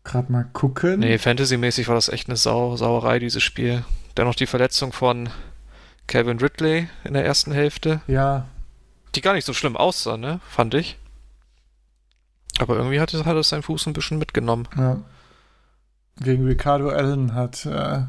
[0.04, 1.00] Gerade mal gucken.
[1.02, 3.84] Nee, Fantasy-mäßig war das echt eine Sau Sauerei, dieses Spiel.
[4.18, 5.30] Dennoch die Verletzung von
[6.08, 8.48] Calvin Ridley in der ersten Hälfte, Ja,
[9.16, 10.40] die gar nicht so schlimm aussah, ne?
[10.50, 10.98] Fand ich.
[12.60, 14.68] Aber irgendwie hat hat es seinen Fuß ein bisschen mitgenommen.
[14.78, 15.00] ja.
[16.22, 18.02] Gegen Ricardo Allen hat, äh,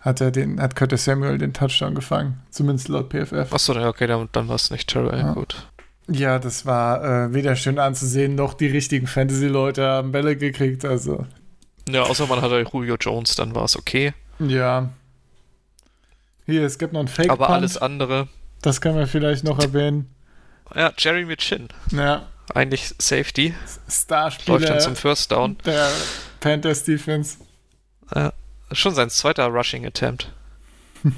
[0.00, 2.42] hat er den, hat Curtis Samuel den Touchdown gefangen.
[2.50, 3.52] Zumindest laut PFF.
[3.52, 5.20] Achso, okay, dann, dann war es nicht Terrell.
[5.20, 5.32] Ja.
[5.32, 5.68] Gut.
[6.08, 10.84] Ja, das war äh, weder schön anzusehen, noch die richtigen Fantasy-Leute haben Bälle gekriegt.
[10.84, 11.24] Also,
[11.88, 14.14] Ja, außer man hatte Julio Jones, dann war es okay.
[14.40, 14.90] ja.
[16.44, 18.26] Hier, es gibt noch einen fake Aber alles andere.
[18.62, 20.08] Das können wir vielleicht noch erwähnen.
[20.74, 21.68] Ja, Jeremy Chin.
[21.90, 23.48] Ja, Eigentlich Safety.
[23.48, 25.58] Läuft dann Starspieler zum First Down.
[25.64, 25.90] der
[26.40, 27.38] Panthers Defense.
[28.14, 28.32] Ja,
[28.72, 30.32] schon sein zweiter Rushing Attempt.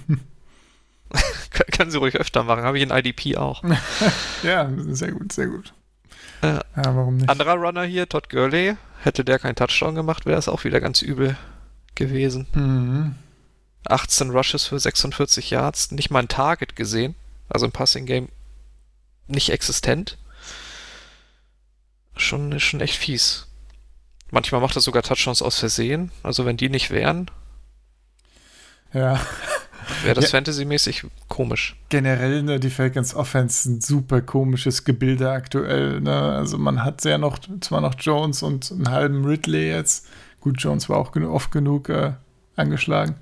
[1.50, 2.62] kann, kann sie ruhig öfter machen.
[2.64, 3.62] Habe ich in IDP auch.
[4.42, 5.72] Ja, sehr gut, sehr gut.
[6.42, 6.62] Ja.
[6.76, 7.30] Ja, warum nicht?
[7.30, 8.76] Anderer Runner hier, Todd Gurley.
[9.02, 11.36] Hätte der keinen Touchdown gemacht, wäre es auch wieder ganz übel
[11.94, 12.46] gewesen.
[12.54, 13.14] Mhm.
[13.86, 15.90] 18 Rushes für 46 Yards.
[15.92, 17.14] Nicht mal ein Target gesehen.
[17.48, 18.28] Also im Passing Game
[19.26, 20.18] nicht existent.
[22.16, 23.46] Schon, schon echt fies.
[24.30, 26.10] Manchmal macht er sogar Touchdowns aus Versehen.
[26.22, 27.30] Also wenn die nicht wären,
[28.92, 29.20] Ja,
[30.02, 30.30] wäre das Ja.
[30.30, 31.76] Fantasy-mäßig komisch.
[31.88, 36.00] generell, ne, die Falcons Offense ein super komisches Gebilde aktuell.
[36.00, 36.14] Ne?
[36.16, 40.06] Also man hat ja noch, zwar noch Jones und einen halben Ridley jetzt.
[40.40, 42.12] Gut, Jones war auch genu oft genug äh,
[42.54, 43.16] angeschlagen.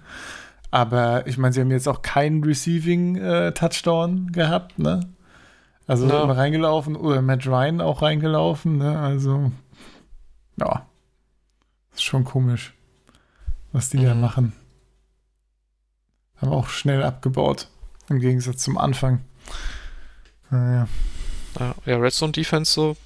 [0.72, 5.00] Aber ich meine, sie haben jetzt auch keinen Receiving-Touchdown gehabt, ne?
[5.86, 6.24] Also Ja.
[6.24, 8.98] reingelaufen oder Matt Ryan auch reingelaufen, ne?
[8.98, 9.52] Also,
[10.58, 10.86] ja.
[11.92, 12.72] Ist schon komisch,
[13.72, 14.20] was die da Mhm.
[14.22, 14.52] machen.
[16.38, 17.68] Haben auch schnell abgebaut,
[18.08, 19.20] im Gegensatz zum Anfang.
[20.50, 20.88] Naja.
[21.60, 22.96] Ja, ja Red Zone Defense so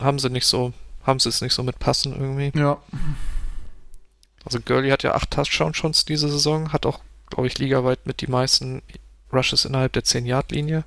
[0.00, 0.72] haben sie nicht so,
[1.04, 2.56] haben sie es nicht so mitpassen irgendwie.
[2.56, 2.78] Ja.
[4.44, 8.20] Also Gurley hat ja acht Touchdowns schon diese Saison, hat auch, glaube ich, ligaweit mit
[8.20, 8.82] die meisten
[9.32, 10.84] Rushes innerhalb der 10-Yard-Linie.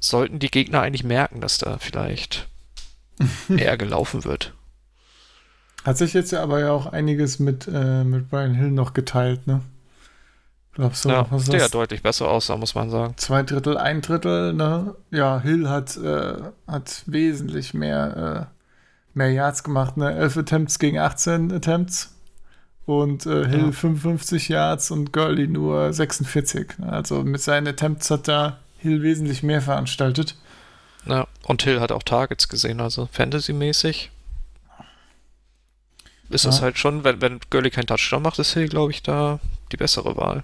[0.00, 2.48] Sollten die Gegner eigentlich merken, dass da vielleicht
[3.48, 4.54] eher gelaufen wird.
[5.84, 9.46] Hat sich jetzt ja aber ja auch einiges mit, äh, mit Brian Hill noch geteilt,
[9.46, 9.62] ne?
[10.72, 13.14] Glaubst du, ja, was der ja deutlich besser aussah, muss man sagen.
[13.16, 14.94] Zwei Drittel, ein Drittel, ne?
[15.10, 16.36] Ja, Hill hat, äh,
[16.68, 20.14] hat wesentlich mehr, äh, mehr Yards gemacht, ne?
[20.14, 22.14] 11 Attempts gegen 18 Attempts.
[22.88, 23.72] Und äh, Hill Ja.
[23.72, 26.78] 55 Yards und Gurley nur 46.
[26.78, 26.90] Ne?
[26.90, 30.36] Also mit seinen Attempts hat da Hill wesentlich mehr veranstaltet.
[31.04, 34.10] Ja, und Hill hat auch Targets gesehen, also Fantasy-mäßig.
[36.30, 36.62] Ist es Ja.
[36.62, 39.38] halt schon, wenn, wenn Gurley keinen Touchdown macht, ist Hill, glaube ich, da
[39.70, 40.42] die bessere Wahl.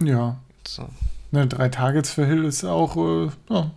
[0.00, 0.88] Ja, So.
[1.32, 3.70] Ne, drei Targets für Hill ist auch äh, ja,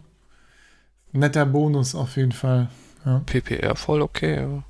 [1.13, 2.69] netter Bonus auf jeden Fall.
[3.05, 3.23] Ja.
[3.25, 4.35] PPR voll okay.
[4.41, 4.63] Ja.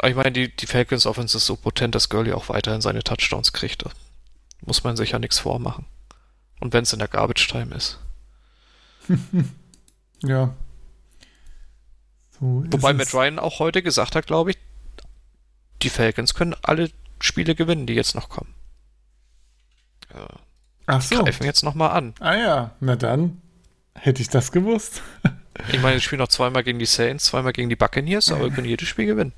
[0.00, 3.04] Aber ich meine, die, die Falcons Offense ist so potent, dass Gurley auch weiterhin seine
[3.04, 3.84] Touchdowns kriegt.
[3.84, 3.90] Da
[4.62, 5.84] muss man sich ja nichts vormachen.
[6.58, 7.98] Und wenn es in der Garbage Time ist.
[10.22, 10.54] Ja.
[12.32, 13.14] So Wobei Matt.
[13.14, 14.58] Ryan auch heute gesagt hat, glaube ich,
[15.80, 16.90] die Falcons können alle
[17.22, 18.54] Spiele gewinnen, die jetzt noch kommen.
[20.14, 20.28] Ja,
[20.84, 21.24] Ach so.
[21.24, 22.14] Greifen jetzt nochmal an.
[22.20, 23.40] Ah ja, na dann.
[23.94, 25.00] Hätte ich das gewusst.
[25.72, 28.50] Ich meine, sie spielen noch zweimal gegen die Saints, zweimal gegen die Buccaneers, aber wir
[28.54, 29.32] können jedes Spiel gewinnen.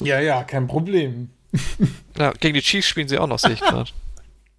[0.00, 1.30] Ja, ja, kein Problem.
[2.18, 3.90] Ja, gegen die Chiefs spielen sie auch noch, sehe ich gerade.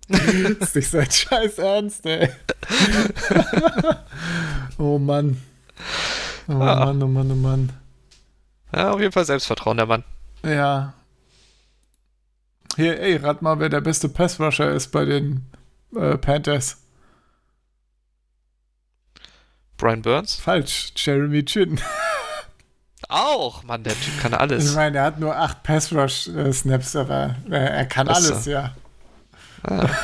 [0.59, 2.29] ist nicht sein Scheiß Ernst, ey.
[4.77, 5.41] oh Mann.
[6.47, 6.85] Oh Ah.
[6.85, 7.73] Mann, oh Mann, oh Mann.
[8.73, 10.03] Ja, auf jeden Fall Selbstvertrauen, der Mann.
[10.43, 10.93] Ja.
[12.75, 15.45] Hier, ey, rat mal, wer der beste Passrusher ist bei den
[15.95, 16.77] äh, Panthers.
[19.77, 20.35] Brian Burns?
[20.35, 21.79] Falsch, Jeremy Chin.
[23.09, 23.63] Auch!
[23.63, 24.75] Mann, der Typ kann Ich alles.
[24.75, 28.73] meine, er hat nur acht Passrush-Snaps, aber äh, er kann ist alles, ja.
[29.63, 29.87] Ah,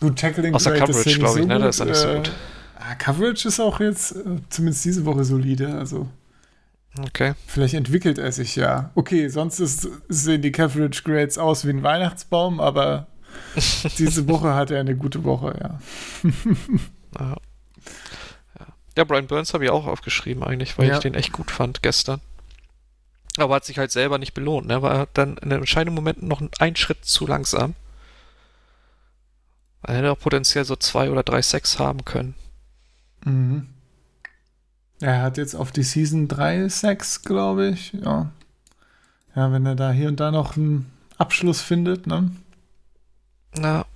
[0.00, 1.54] Gut, Tackling außer Coverage, glaube ich, so ne?
[1.54, 1.62] gut.
[1.64, 2.32] Da ist er nicht so äh, gut.
[2.78, 6.08] ah, Coverage ist auch jetzt äh, zumindest diese Woche solide, also
[6.98, 7.34] Okay.
[7.46, 8.90] vielleicht entwickelt er sich ja.
[8.94, 13.06] Okay, sonst ist, sehen die Coverage Grades aus wie ein Weihnachtsbaum, aber
[13.98, 15.78] diese Woche hat er eine gute Woche, ja.
[17.18, 17.36] Ja.
[18.96, 19.04] Ja.
[19.04, 20.94] Brian Burns habe ich auch aufgeschrieben eigentlich, weil Ja.
[20.94, 22.20] ich den echt gut fand gestern.
[23.36, 24.82] Aber hat sich halt selber nicht belohnt, ne?
[24.82, 27.74] War dann in den entscheidenden Momenten noch einen Schritt zu langsam.
[29.82, 32.34] Er hätte auch potenziell so zwei oder drei Sacks haben können.
[33.24, 33.66] Mhm.
[35.00, 37.92] Er hat jetzt auf die Season 3 Sacks, glaube ich.
[37.94, 38.30] Ja.
[39.34, 42.30] Ja, wenn er da hier und da noch einen Abschluss findet, ne?
[43.56, 43.86] Na,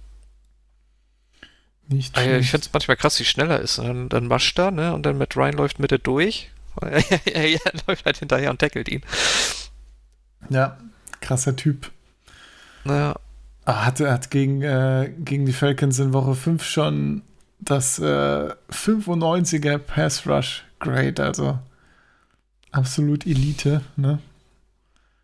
[1.89, 3.78] Nicht Ah ja, ich finde es manchmal krass, wie schnell er ist.
[3.78, 4.95] Und dann, dann wascht er, ne?
[4.95, 6.51] Und dann mit Ryan läuft Mitte durch.
[6.80, 9.03] er läuft halt hinterher und tackelt ihn.
[10.49, 10.78] Ja,
[11.20, 11.91] krasser Typ.
[12.85, 13.14] Naja,
[13.66, 17.22] Ah, Hat, hat gegen, äh, gegen die Falcons in Woche 5 schon
[17.61, 21.59] das äh, 95er Pass Rush Grade, also
[22.72, 24.18] absolut Elite, ne?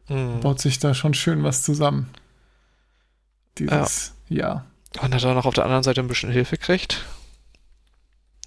[0.06, 0.40] hm.
[0.40, 2.08] Baut sich da schon schön was zusammen.
[3.58, 4.64] Dieses Jahr.
[5.00, 7.04] Wenn er da noch auf der anderen Seite ein bisschen Hilfe kriegt,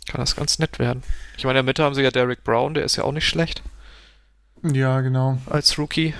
[0.07, 1.03] kann das ganz nett werden.
[1.37, 3.27] Ich meine, in der Mitte haben sie ja Derek Brown, der ist ja auch nicht
[3.27, 3.61] schlecht
[4.61, 5.37] Ja, genau.
[5.49, 6.13] als Rookie.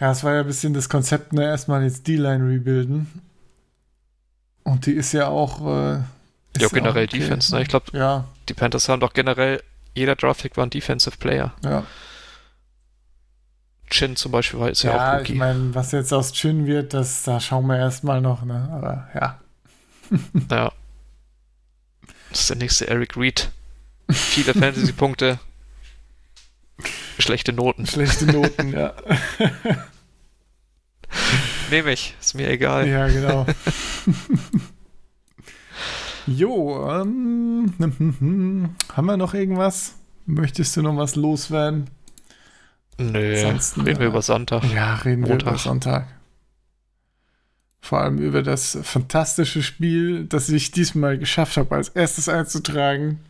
[0.00, 1.44] Ja, es war ja ein bisschen das Konzept, ne?
[1.44, 3.22] Erstmal jetzt D-Line rebuilden.
[4.64, 5.60] Und die ist ja auch.
[5.66, 5.98] Äh,
[6.54, 7.18] ist Ja, generell okay.
[7.18, 7.62] Defense, ne?
[7.62, 9.62] Ich glaube, Ja, die Panthers haben doch generell,
[9.94, 11.54] jeder Draft-Pick war ein Defensive Player.
[11.64, 11.84] ja.
[13.88, 15.34] Chin zum Beispiel war ist ja, Ja, auch ich Rookie.
[15.38, 18.68] meine, was jetzt aus Chin wird, das da schauen wir erstmal noch, ne?
[18.72, 19.40] Aber ja.
[20.50, 20.72] Ja.
[22.30, 23.50] Das ist der nächste Eric Reed.
[24.10, 25.38] Viele Fantasy-Punkte.
[27.18, 27.86] Schlechte Noten.
[27.86, 28.92] Schlechte Noten, ja.
[31.70, 32.14] Nehme ich.
[32.20, 32.86] Ist mir egal.
[32.86, 33.46] Ja, genau.
[36.26, 37.72] jo, ähm,
[38.92, 39.94] haben wir noch irgendwas?
[40.26, 41.88] Möchtest du noch was loswerden?
[42.98, 43.34] Nö.
[43.44, 44.64] Ansonsten, Reden wir äh, über Sonntag.
[44.72, 45.48] Ja, reden wir Montag.
[45.48, 46.06] über Sonntag.
[47.80, 53.20] Vor allem über das fantastische Spiel, das ich diesmal geschafft habe, als erstes einzutragen.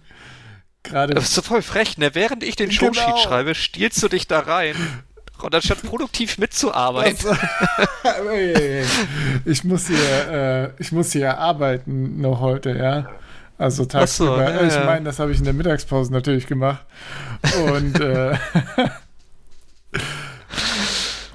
[0.82, 2.14] Gerade Das ist so voll frech, ne?
[2.14, 2.92] Während ich den Genau.
[2.94, 4.76] Showsheet schreibe, stiehlst du dich da rein.
[5.42, 7.36] Und anstatt produktiv mitzuarbeiten.
[9.44, 13.10] Ich muss hier, äh, ich muss hier arbeiten noch heute, ja.
[13.58, 14.42] Also tagsüber.
[14.42, 16.84] ja, ich meine, das habe ich in der Mittagspause natürlich gemacht.
[17.66, 18.36] Und äh,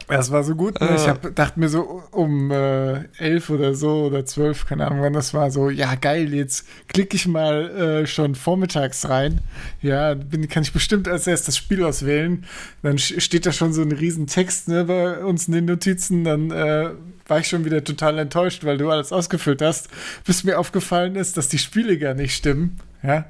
[0.07, 0.79] das war so gut.
[0.81, 0.89] Ne?
[0.95, 1.09] Ich Ah.
[1.11, 5.33] hab, dachte mir so um äh, elf oder so oder zwölf, keine Ahnung, wann das
[5.33, 7.69] war, so, ja geil, jetzt klicke ich mal
[8.03, 9.39] äh, schon vormittags rein.
[9.81, 12.45] Ja, bin, kann ich bestimmt als erstes das Spiel auswählen.
[12.83, 16.25] Dann steht da schon so ein riesen Text ne, bei uns in den Notizen.
[16.25, 16.89] Dann äh,
[17.27, 19.89] war ich schon wieder total enttäuscht, weil du alles ausgefüllt hast,
[20.25, 22.79] bis mir aufgefallen ist, dass die Spiele gar nicht stimmen.
[23.03, 23.25] Ja,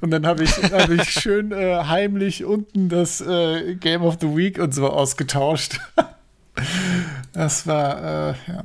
[0.00, 4.36] und dann habe ich, hab ich schön äh, heimlich unten das äh, Game of the
[4.36, 5.80] Week und so ausgetauscht.
[7.32, 8.64] Das war äh, ja,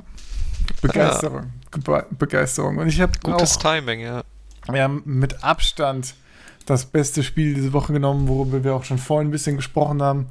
[0.82, 1.52] Begeisterung.
[1.84, 2.76] Be Begeisterung.
[2.76, 4.22] Und ich habe Gutes auch Timing, ja.
[4.70, 6.14] wir haben mit Abstand
[6.68, 10.26] das beste Spiel diese Woche genommen, worüber wir auch schon vorhin ein bisschen gesprochen haben.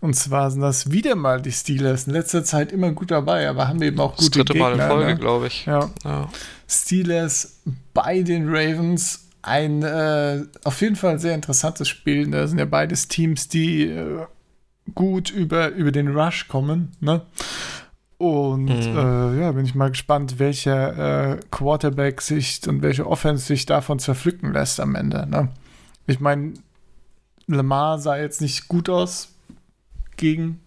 [0.00, 2.06] Und zwar sind das wieder mal die Steelers.
[2.06, 4.78] In letzter Zeit immer gut dabei, aber haben eben auch Das gute dritte Mal in
[4.78, 4.88] Gegner.
[4.94, 5.16] Folge, ne?
[5.18, 5.66] glaube ich.
[5.66, 5.90] Ja.
[6.04, 6.28] Ja.
[6.68, 7.60] Steelers
[7.94, 9.24] bei den Ravens.
[9.42, 12.28] Ein äh, auf jeden Fall sehr interessantes Spiel.
[12.30, 14.26] Da sind ja beides Teams, die äh,
[14.94, 16.92] gut über, über den Rush kommen.
[17.00, 17.22] Ne?
[18.18, 18.98] Und Mhm.
[18.98, 24.00] äh, ja, bin ich mal gespannt, welcher äh, Quarterback sich und welche Offense sich davon
[24.00, 25.24] zerpflücken lässt am Ende.
[25.30, 25.48] Ne?
[26.08, 26.54] Ich meine,
[27.46, 29.28] Lamar sah jetzt nicht gut aus
[30.16, 30.60] gegen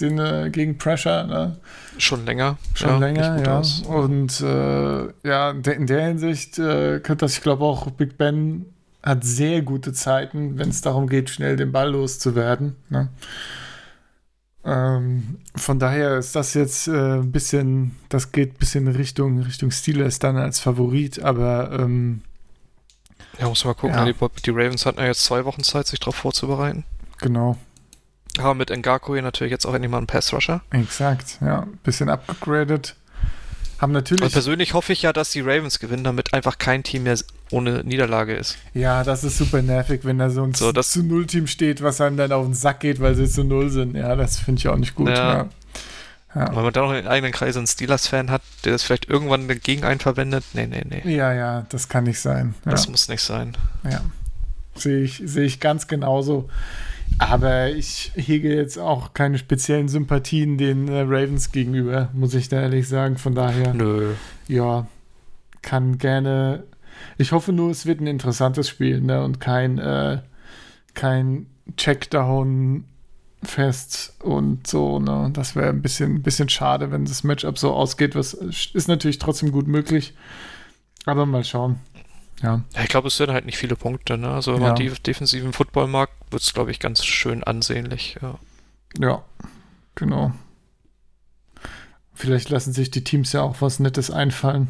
[0.00, 1.56] den, äh, gegen Pressure, ne?
[1.98, 2.58] Schon länger.
[2.74, 3.58] Schon ja, länger, ja.
[3.58, 3.80] aus.
[3.80, 8.18] Und äh, ja, in der- in der Hinsicht äh, könnte das, ich glaube auch, Big
[8.18, 8.66] Ben
[9.02, 12.76] hat sehr gute Zeiten, wenn es darum geht, schnell den Ball loszuwerden.
[12.90, 13.08] Ne?
[14.64, 19.70] Ähm, von daher ist das jetzt äh, ein bisschen, das geht ein bisschen Richtung, Richtung
[19.70, 22.22] Steelers dann als Favorit, aber ähm,
[23.38, 23.96] Ja, muss mal gucken.
[23.96, 24.04] Ja.
[24.04, 24.14] Die,
[24.44, 26.84] die Ravens hatten ja jetzt zwei Wochen Zeit, sich darauf vorzubereiten.
[27.20, 27.56] genau,
[28.38, 30.62] Haben mit Ngakwe natürlich jetzt auch endlich mal einen Pass-Rusher.
[30.70, 32.96] exakt, ja, bisschen abgegradet.
[33.78, 34.22] Haben natürlich.
[34.24, 37.18] Und persönlich hoffe ich ja, dass die Ravens gewinnen, damit einfach kein Team mehr
[37.50, 38.56] ohne Niederlage ist.
[38.72, 41.82] Ja, das ist super nervig, wenn da so ein So, das- zu Null Team steht,
[41.82, 43.94] was einem dann auf den Sack geht, weil sie zu Null sind.
[43.94, 45.08] Ja, das finde ich auch nicht gut.
[45.10, 45.14] Ja.
[45.36, 45.48] Ja,
[46.36, 49.48] Weil man dann noch in den eigenen Kreisen einen Steelers-Fan hat, der das vielleicht irgendwann
[49.60, 50.44] gegen einen verwendet.
[50.52, 51.14] Nee, nee, nee.
[51.16, 52.54] ja, ja, das kann nicht sein.
[52.64, 53.56] Ja, Das muss nicht sein.
[53.84, 54.00] ja.
[54.74, 56.50] Sehe ich, sehe ich ganz genauso.
[57.18, 62.60] Aber ich hege jetzt auch keine speziellen Sympathien den äh, Ravens gegenüber, muss ich da
[62.60, 63.16] ehrlich sagen.
[63.16, 64.12] Von daher, Nö.
[64.48, 64.86] ja,
[65.62, 66.64] kann gerne.
[67.16, 69.22] Ich hoffe nur, es wird ein interessantes Spiel ne?
[69.24, 70.18] und kein, äh,
[70.94, 72.84] kein Checkdown
[73.42, 74.98] fest und so.
[74.98, 75.30] Ne?
[75.32, 78.14] Das wäre ein bisschen, bisschen schade, wenn das Matchup so ausgeht.
[78.14, 80.14] Was ist natürlich trotzdem gut möglich.
[81.04, 81.80] Aber mal schauen.
[82.42, 84.18] Ja, Ja, ich glaube, es werden halt nicht viele Punkte.
[84.18, 84.28] Ne?
[84.28, 84.68] Also wenn Ja.
[84.68, 88.16] man die defensiven Football mag, wird es, glaube ich, ganz schön ansehnlich.
[88.20, 88.38] Ja.
[88.98, 89.24] ja,
[89.94, 90.32] genau.
[92.12, 94.68] Vielleicht lassen sich die Teams ja auch was Nettes einfallen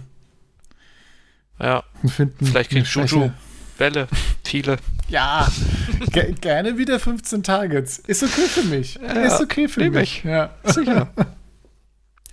[1.60, 2.44] ja, und finden.
[2.44, 3.30] Vielleicht kriegt Juju.
[3.78, 4.08] Bälle,
[4.44, 4.78] viele.
[5.08, 5.48] Ja,
[6.12, 7.98] ge gerne wieder 15 Targets.
[7.98, 8.96] Ist okay für mich.
[8.96, 10.18] Ja, ist okay für mich.
[10.18, 10.24] ich.
[10.24, 10.50] Ja.
[10.64, 11.08] Sicher.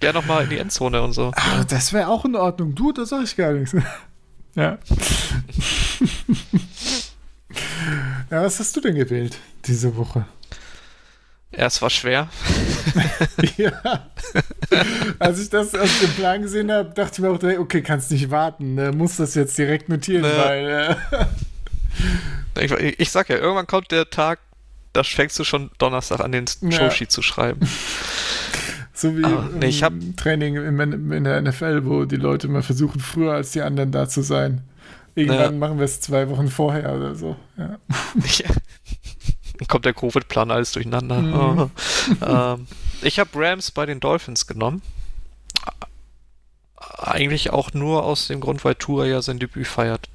[0.01, 1.31] Ja, nochmal in die Endzone und so.
[1.33, 2.75] Ah, das wäre auch in Ordnung.
[2.75, 3.73] Du, da sag ich gar nichts.
[4.53, 4.77] ja.
[8.29, 10.25] ja, was hast du denn gewählt diese Woche?
[11.57, 12.29] Ja, es war schwer.
[13.57, 13.71] ja.
[15.19, 18.09] Als ich das aus dem Plan gesehen habe, dachte ich mir auch direkt, okay, kannst
[18.11, 18.73] nicht warten.
[18.75, 18.91] Ne?
[18.91, 20.31] Muss das jetzt direkt notieren, Ne.
[20.37, 20.67] weil.
[20.69, 21.25] Äh,
[22.59, 24.39] Ich, ich sag ja, irgendwann kommt der Tag,
[24.93, 26.71] da fängst du schon Donnerstag an, den Ja.
[26.71, 27.59] Showsheet zu schreiben.
[28.93, 32.47] so wie Ah, nee, ich hab- im Training in, in der NFL, wo die Leute
[32.47, 34.61] mal versuchen, früher als die anderen da zu sein.
[35.15, 35.59] Irgendwann Ja.
[35.59, 37.35] machen wir es zwei Wochen vorher oder so.
[37.57, 37.77] Ja.
[39.53, 39.57] Ja.
[39.59, 41.19] Dann kommt der Covid-Plan alles durcheinander.
[41.19, 41.71] Mhm.
[42.21, 42.67] ähm,
[43.01, 44.81] ich habe Rams bei den Dolphins genommen.
[46.97, 50.09] Eigentlich auch nur aus dem Grund, weil Tua ja sein Debüt feiert.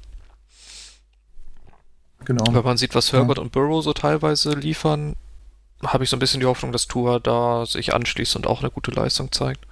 [2.25, 2.53] Genau.
[2.53, 5.15] Wenn man sieht, was Herbert und Burrow so teilweise liefern,
[5.83, 8.69] habe ich so ein bisschen die Hoffnung, dass Tua da sich anschließt und auch eine
[8.69, 9.65] gute Leistung zeigt.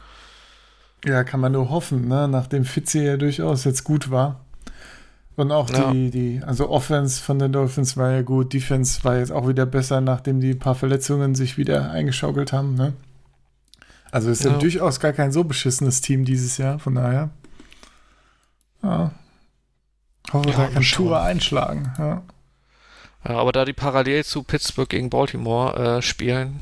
[1.06, 2.28] Ja, kann man nur hoffen, ne?
[2.28, 4.46] nachdem Fitzy ja durchaus jetzt gut war.
[5.38, 5.92] Und auch Ja.
[5.92, 9.66] die, die, also Offense von den Dolphins war ja gut, Defense war jetzt auch wieder
[9.68, 12.74] besser, nachdem die paar Verletzungen sich wieder eingeschaukelt haben.
[12.74, 12.94] Ne?
[14.12, 14.52] Also ist ja.
[14.52, 14.58] Ja.
[14.58, 17.30] durchaus gar kein so beschissenes Team dieses Jahr, von daher.
[18.82, 19.12] Ja.
[20.34, 20.82] Hoffe, Ja, da kann.
[20.84, 21.94] Tour einschlagen.
[22.00, 22.24] Ja.
[23.28, 26.62] Ja, aber da die parallel zu Pittsburgh gegen Baltimore äh, spielen,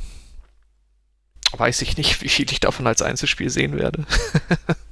[1.57, 4.05] weiß ich nicht, wie viel ich davon als Einzelspiel sehen werde.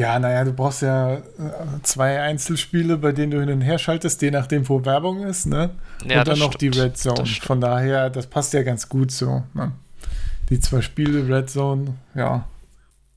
[0.00, 1.22] Ja, naja, du brauchst ja äh,
[1.82, 5.72] zwei Einzelspiele, bei denen du hin und her schaltest, je nachdem, wo Werbung ist, ne?
[6.06, 6.68] Ja, und dann noch die.
[6.68, 7.26] Red Zone.
[7.26, 9.42] Von daher, das passt ja ganz gut so.
[9.52, 9.72] Ne?
[10.48, 12.48] Die zwei Spiele, Red Zone, ja.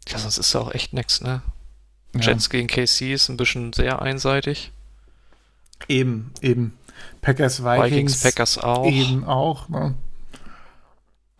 [0.09, 1.41] Ja, sonst ist ja auch echt nix, ne?
[2.15, 2.19] ja.
[2.19, 4.73] Jets gegen KC ist ein bisschen sehr einseitig.
[5.87, 6.77] Eben, eben.
[7.21, 8.91] Packers, Vikings, Vikings, Packers auch.
[8.91, 9.69] eben auch.
[9.69, 9.95] Ne?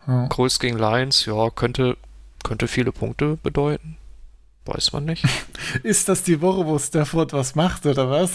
[0.06, 0.26] Ja.
[0.28, 1.98] Colts gegen Lions, ja, könnte,
[2.42, 3.98] könnte viele Punkte bedeuten.
[4.64, 5.24] Weiß man nicht.
[5.82, 8.32] Ist das die Woche, wo Stafford was macht, oder was?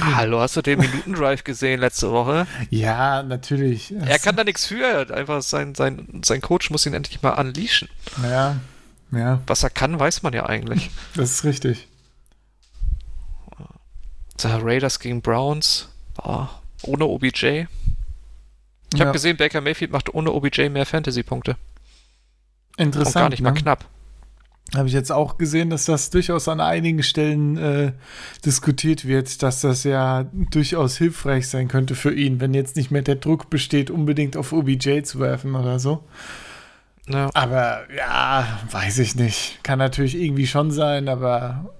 [0.00, 2.46] Hallo, hast du den Minutendrive gesehen letzte Woche?
[2.70, 3.92] Ja, natürlich.
[3.92, 5.12] Er kann da nichts für.
[5.12, 7.88] Einfach sein, sein, sein Coach muss ihn endlich mal unleashen.
[8.22, 8.56] Ja,
[9.12, 10.90] ja, Was er kann, weiß man ja eigentlich.
[11.14, 11.88] das ist richtig.
[14.38, 15.88] So, Raiders gegen Browns.
[16.18, 16.48] Ah,
[16.82, 17.66] ohne OBJ.
[18.92, 19.00] Ich ja.
[19.00, 21.56] habe gesehen, Baker Mayfield macht ohne OBJ mehr Fantasy-Punkte.
[22.76, 23.16] Interessant.
[23.16, 23.60] Und gar nicht mal ne?
[23.60, 23.84] knapp.
[24.74, 27.92] Habe ich jetzt auch gesehen, dass das durchaus an einigen Stellen äh,
[28.44, 33.02] diskutiert wird, dass das ja durchaus hilfreich sein könnte für ihn, wenn jetzt nicht mehr
[33.02, 36.04] der Druck besteht, unbedingt auf OBJ zu werfen oder so.
[37.08, 37.30] Ja.
[37.34, 39.60] Aber ja, weiß ich nicht.
[39.62, 41.70] Kann natürlich irgendwie schon sein, aber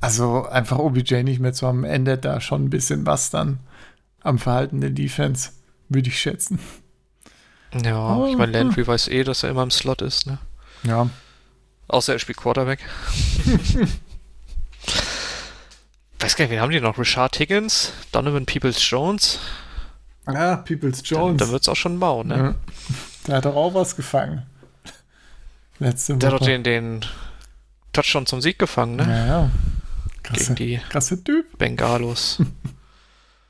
[0.00, 3.58] also einfach OBJ nicht mehr zu haben, ändert da schon ein bisschen was dann
[4.22, 5.50] am Verhalten der Defense,
[5.88, 6.60] würde ich schätzen.
[7.84, 8.68] Ja, Oh, ich meine, hm.
[8.68, 10.38] Landry weiß eh, dass er immer im Slot ist, ne?
[10.84, 11.08] Ja.
[11.88, 12.80] Außer er spielt Quarterback.
[16.20, 16.98] Weiß gar nicht, wen haben die noch?
[16.98, 19.38] Richard Higgins, Donovan Peoples-Jones.
[20.26, 21.38] Ah, Peoples Jones.
[21.38, 22.36] dann wird es auch schon mau, ne?
[22.36, 22.54] ja.
[23.26, 24.46] Der hat doch auch was gefangen.
[25.78, 26.40] Letzte Der hat Woche.
[26.40, 27.04] doch den, den
[27.92, 29.02] Touchdown zum Sieg gefangen, ne?
[29.04, 29.50] Ja, ja.
[30.22, 31.58] Gegen Krasse, die krasse Typ.
[31.58, 32.40] Bengalos.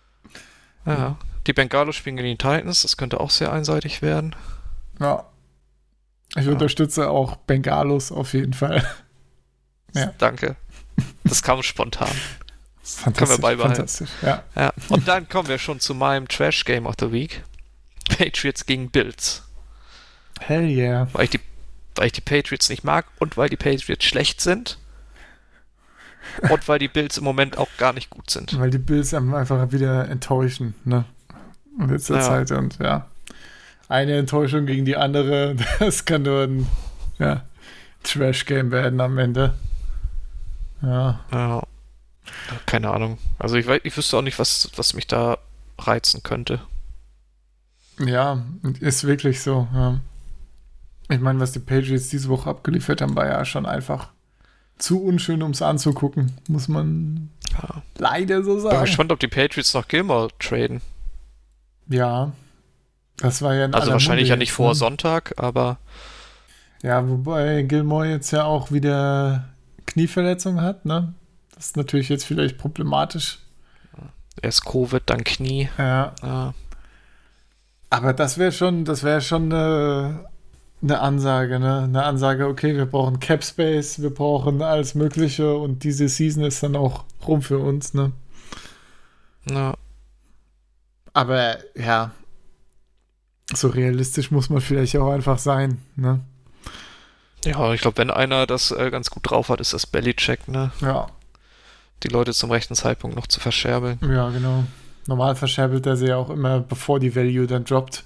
[0.87, 1.17] ja.
[1.47, 4.35] Die Bengalos spielen gegen die Titans, das könnte auch sehr einseitig werden.
[4.99, 5.25] Ja.
[6.37, 8.85] Ich unterstütze auch Bengalos auf jeden Fall.
[9.97, 10.13] Ja.
[10.19, 10.57] Danke.
[11.23, 12.09] Das kam spontan.
[12.81, 13.39] Das ist fantastisch.
[13.41, 13.77] beibehalten.
[13.77, 14.43] Fantastisch, ja.
[14.57, 14.73] Ja.
[14.89, 17.45] Und dann kommen wir schon zu meinem Trash Game of the Week.
[18.09, 19.45] Patriots gegen Bills.
[20.41, 21.07] Hell yeah.
[21.13, 21.41] Weil ich die,
[21.95, 24.79] weil ich die Patriots nicht mag und weil die Patriots schlecht sind.
[26.51, 28.59] Und weil die Bills im Moment auch gar nicht gut sind.
[28.59, 31.05] Weil die Bills einfach wieder enttäuschen, ne?
[31.79, 32.23] In letzter Ja.
[32.23, 33.07] Zeit und ja.
[33.89, 36.67] Eine Enttäuschung gegen die andere, das kann nur ein
[37.19, 37.43] ja,
[38.03, 39.55] Trash-Game werden am Ende.
[40.83, 41.21] Ja.
[41.33, 41.63] Ja.
[42.67, 43.19] Keine Ahnung.
[43.39, 45.39] Also ich, weiß, ich wüsste auch nicht, was, was mich da
[45.79, 46.61] reizen könnte.
[47.99, 48.43] Ja,
[48.81, 49.69] ist wirklich so.
[49.73, 50.01] Ja.
[51.11, 54.09] Ich meine, was die Patriots diese Woche abgeliefert haben, war ja schon einfach
[54.79, 56.33] zu unschön, um es anzugucken.
[56.49, 57.83] Muss man Ja.
[57.99, 58.81] leider so Bin sagen.
[58.85, 60.81] gespannt, ob die Patriots noch Gilmore traden.
[61.89, 62.33] Ja.
[63.19, 64.75] Das war ja Also wahrscheinlich Munde ja nicht vor ne?
[64.75, 65.79] Sonntag, aber
[66.83, 69.49] Ja, wobei Gilmore jetzt ja auch wieder
[69.87, 71.15] Knieverletzung hat, ne?
[71.55, 73.39] Das ist natürlich jetzt vielleicht problematisch.
[74.43, 75.69] erst Covid, dann Knie.
[75.79, 76.13] Ja.
[76.23, 76.55] Ja.
[77.91, 80.29] Aber das wäre schon, das wäre schon eine,
[80.83, 81.85] eine Ansage, ne?
[81.85, 86.63] Eine Ansage, okay, wir brauchen Cap Space, wir brauchen alles Mögliche und diese Season ist
[86.63, 88.13] dann auch rum für uns, ne?
[89.49, 89.75] Ja.
[91.13, 92.11] Aber ja,
[93.57, 96.21] so realistisch muss man vielleicht auch einfach sein, ne?
[97.45, 100.71] Ja, ich glaube, wenn einer das äh, ganz gut drauf hat, ist das Bellycheck, ne?
[100.81, 101.09] Ja,
[102.03, 103.99] Die Leute zum rechten Zeitpunkt noch zu verscherbeln.
[104.03, 104.65] ja, genau.
[105.07, 108.05] Normal verscherbelt er sie ja auch immer, bevor die Value dann droppt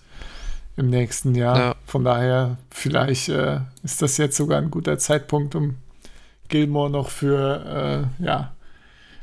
[0.76, 1.58] im nächsten Jahr.
[1.58, 1.74] Ja.
[1.86, 5.76] Von daher, vielleicht äh, ist das jetzt sogar ein guter Zeitpunkt, um
[6.48, 8.52] Gilmore noch für äh, ja,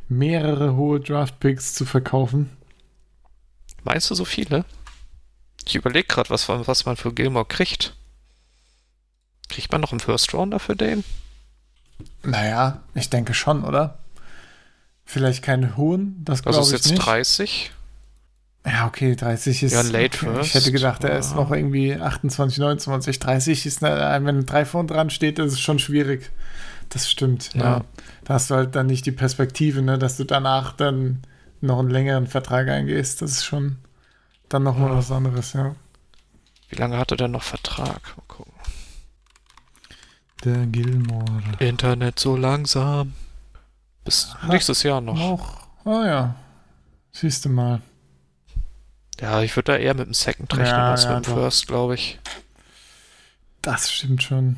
[0.07, 2.49] mehrere hohe Draft-Picks zu verkaufen.
[3.84, 4.63] Meinst du so viele?
[5.68, 7.95] Ich überlege gerade, was, man- was man für Gilmore kriegt.
[9.49, 11.03] Kriegt man noch einen First Rounder für den?
[12.24, 13.99] Naja, ich denke schon, oder?
[15.05, 17.05] Vielleicht keine hohen, das Also glaube ist ich jetzt nicht.
[17.05, 17.72] 30.
[18.66, 19.74] Ja, okay, 30 ist.
[19.74, 20.34] Ja, Late okay.
[20.34, 20.49] First.
[20.49, 21.36] Ich hätte gedacht, er ist Ja.
[21.38, 25.61] noch irgendwie 28, 29, 30 ist, eine, wenn ein 3 vorn dran steht, ist es
[25.61, 26.32] schon schwierig.
[26.89, 27.61] Das stimmt, ja.
[27.63, 27.86] Ja.
[28.24, 31.22] Da hast du halt dann nicht die Perspektive, ne, dass du danach dann
[31.61, 33.22] noch einen längeren Vertrag eingehst.
[33.22, 33.78] Das ist schon
[34.50, 34.98] dann nochmal Ja.
[34.98, 35.76] was anderes, ja.
[36.70, 38.02] Wie lange hat er denn noch Vertrag?
[38.18, 38.54] Mal gucken.
[40.43, 41.26] Der Gilmore.
[41.60, 43.14] Internet so langsam.
[44.04, 45.20] Bis Ha- nächstes Jahr noch.
[45.20, 45.68] Auch.
[45.86, 46.36] Oh ja.
[47.12, 47.82] Siehst du mal.
[49.20, 51.39] Ja, ich würde da eher mit dem Second rechnen Ja, als ja, mit dem doch.
[51.41, 52.20] First, glaube ich.
[53.62, 54.58] Das stimmt schon.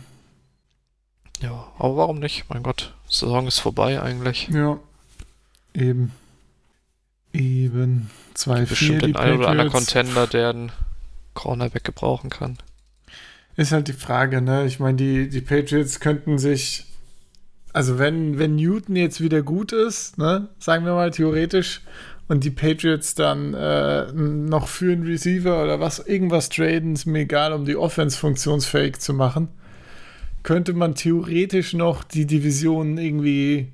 [1.39, 2.49] Ja, aber warum nicht?
[2.49, 4.47] Mein Gott, Saison ist vorbei eigentlich.
[4.47, 4.79] Ja.
[5.73, 6.11] Eben.
[7.33, 8.09] Eben.
[8.33, 9.71] Zwei, Bestimmt den ein oder anderen.
[9.71, 10.71] Contender, der einen
[11.33, 12.57] Cornerback gebrauchen kann.
[13.55, 14.65] Ist halt die Frage, ne?
[14.65, 16.85] Ich meine, die, die Patriots könnten sich.
[17.73, 21.81] Also, wenn, wenn Newton jetzt wieder gut ist, ne, sagen wir mal theoretisch,
[22.27, 27.19] und die Patriots dann äh, noch für einen Receiver oder was, irgendwas traden, ist mir
[27.19, 29.47] egal, um die Offense funktionsfähig zu machen,
[30.43, 33.71] könnte man theoretisch noch die Division irgendwie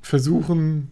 [0.00, 0.90] versuchen,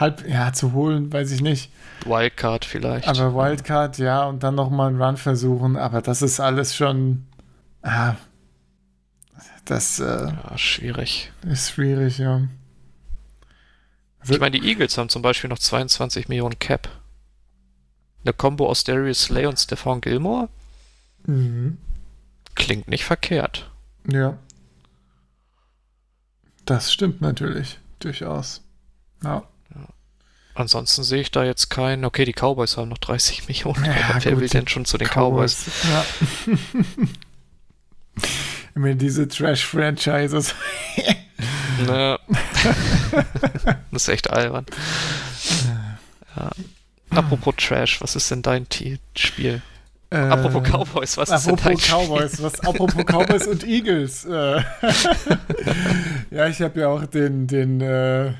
[0.00, 1.70] halb, ja, zu holen, weiß ich nicht.
[2.04, 3.06] Wildcard vielleicht.
[3.08, 7.26] Aber Wildcard, ja, und dann nochmal einen Run versuchen, aber das ist alles schon.
[7.82, 8.14] Ah,
[9.64, 11.30] das äh, ja, schwierig.
[11.46, 12.42] ist schwierig, ja.
[14.18, 16.88] Also- Ich meine, die Eagles haben zum Beispiel noch 22 Millionen Cap.
[18.24, 20.48] Eine Combo aus Darius Slay und Stephon Gilmore
[21.26, 21.78] Mhm.
[22.54, 23.70] klingt nicht verkehrt.
[24.10, 24.36] Ja.
[26.64, 28.62] Das stimmt natürlich, durchaus.
[29.24, 29.42] Ja.
[30.54, 32.04] Ansonsten sehe ich da jetzt keinen.
[32.04, 33.84] Okay, die Cowboys haben noch 30 Millionen.
[33.84, 35.66] Ja, aber wer will denn schon zu den Cowboys?
[35.90, 36.04] Ja.
[38.74, 40.54] Immer diese Trash-Franchises.
[41.86, 42.18] Ne.
[43.90, 44.66] das ist echt albern.
[46.36, 46.50] Ja.
[47.10, 49.60] Apropos Trash, was ist denn dein T Spiel?
[50.10, 54.24] Äh, Apropos Cowboys, was ist denn dein Apropos Cowboys, was, apropos Cowboys und Eagles.
[54.26, 54.62] Äh,
[56.30, 58.34] ja, ich habe ja auch den, den, äh,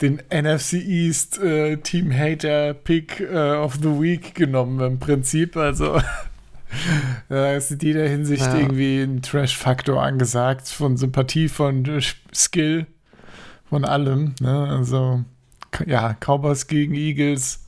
[0.00, 5.56] den NFC East äh, Team Hater Pick äh, of the Week genommen im Prinzip.
[5.56, 6.00] Also
[7.28, 8.56] da ist in jeder Hinsicht Ja.
[8.56, 12.00] irgendwie ein Trash-Faktor angesagt, von Sympathie, von
[12.34, 12.86] Skill,
[13.68, 14.34] von allem.
[14.40, 14.68] Ne?
[14.70, 15.24] Also
[15.86, 17.62] ja, Cowboys gegen Eagles.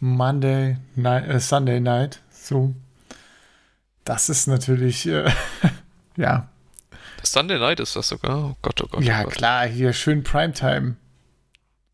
[0.00, 2.20] Monday Night, äh, Sunday Night.
[2.30, 2.74] So.
[4.04, 5.28] Das ist natürlich, äh,
[6.16, 6.48] ja.
[7.22, 8.50] Sunday Night ist das sogar.
[8.52, 9.02] Oh Gott, oh Gott.
[9.02, 9.32] Ja, oh Gott.
[9.34, 10.94] klar, hier schön Primetime.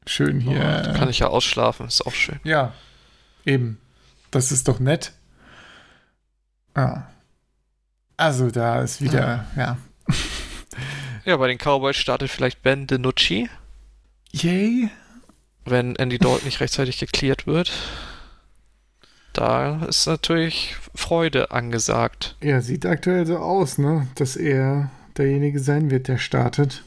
[0.07, 0.61] Schön Oh, hier.
[0.83, 2.41] da kann ich ja ausschlafen, ist auch schön.
[2.45, 2.73] Ja,
[3.45, 3.79] eben.
[4.31, 5.13] Das ist doch nett.
[6.77, 7.09] Ja.
[8.17, 9.77] Also da ist wieder, ja.
[11.25, 13.49] Ja, bei den Cowboys startet vielleicht Ben DiNucci,
[14.33, 14.91] Yay.
[15.65, 17.73] wenn Andy Dalton nicht rechtzeitig geklärt wird.
[19.33, 22.37] Da ist natürlich Freude angesagt.
[22.43, 24.07] Ja, sieht aktuell so aus, ne?
[24.17, 26.85] Dass er derjenige sein wird, der startet.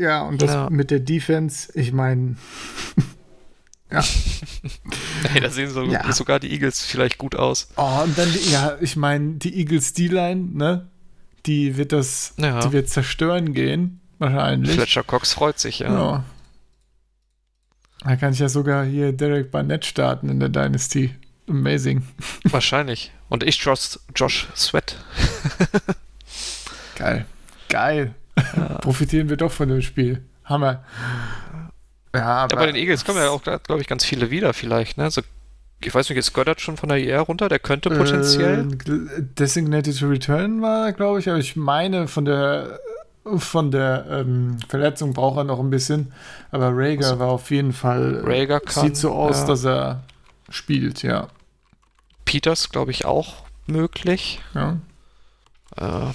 [0.00, 0.70] Ja, und das Ja.
[0.70, 2.36] mit der Defense, ich meine,
[3.90, 6.10] Hey, da sehen so, Ja.
[6.12, 7.68] sogar die Eagles vielleicht gut aus.
[7.76, 10.88] oh, und dann, ja, ich meine, die Eagles D-Line, ne?
[11.46, 12.60] Die wird das, Ja.
[12.60, 14.72] die wird zerstören gehen, wahrscheinlich.
[14.74, 15.92] Fletcher Cox freut sich, ja.
[15.92, 16.24] Ja.
[18.00, 21.14] Da kann ich ja sogar hier Derek Barnett starten in der Dynasty.
[21.48, 22.02] Amazing.
[22.44, 23.12] Wahrscheinlich.
[23.28, 24.96] Und ich trust Josh Sweat.
[26.96, 27.26] Geil.
[27.68, 28.14] Geil.
[28.80, 30.22] Profitieren wir doch von dem Spiel.
[30.44, 30.84] Hammer.
[32.14, 34.98] Ja, aber Ja, bei den Eagles kommen ja auch, glaube ich, ganz viele wieder vielleicht,
[34.98, 35.10] ne?
[35.10, 35.22] So,
[35.80, 37.48] ich weiß nicht, ist Goddard schon von der IR runter?
[37.48, 38.68] Der könnte potenziell.
[38.86, 42.78] Äh, Designated to Return war, glaube ich, aber ich meine, von der
[43.36, 46.12] von der ähm, Verletzung braucht er noch ein bisschen.
[46.50, 48.20] Aber Rager Also, war auf jeden Fall.
[48.22, 49.46] Rager kann, Sieht so aus, ja.
[49.46, 50.02] dass er
[50.50, 51.28] spielt, ja.
[52.26, 54.40] Peters, glaube ich, auch möglich.
[54.54, 54.76] ja.
[55.76, 56.12] Äh,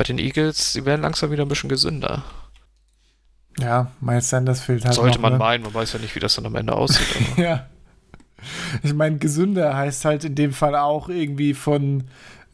[0.00, 2.22] bei den Eagles, sie werden langsam wieder ein bisschen gesünder.
[3.58, 4.94] Ja, Miles Sanders fehlt halt.
[4.94, 5.38] Sollte noch, man ne?
[5.38, 7.06] meinen, man weiß ja nicht, wie das dann am Ende aussieht.
[7.36, 7.66] Ja.
[8.82, 12.04] Ich meine, gesünder heißt halt in dem Fall auch irgendwie von,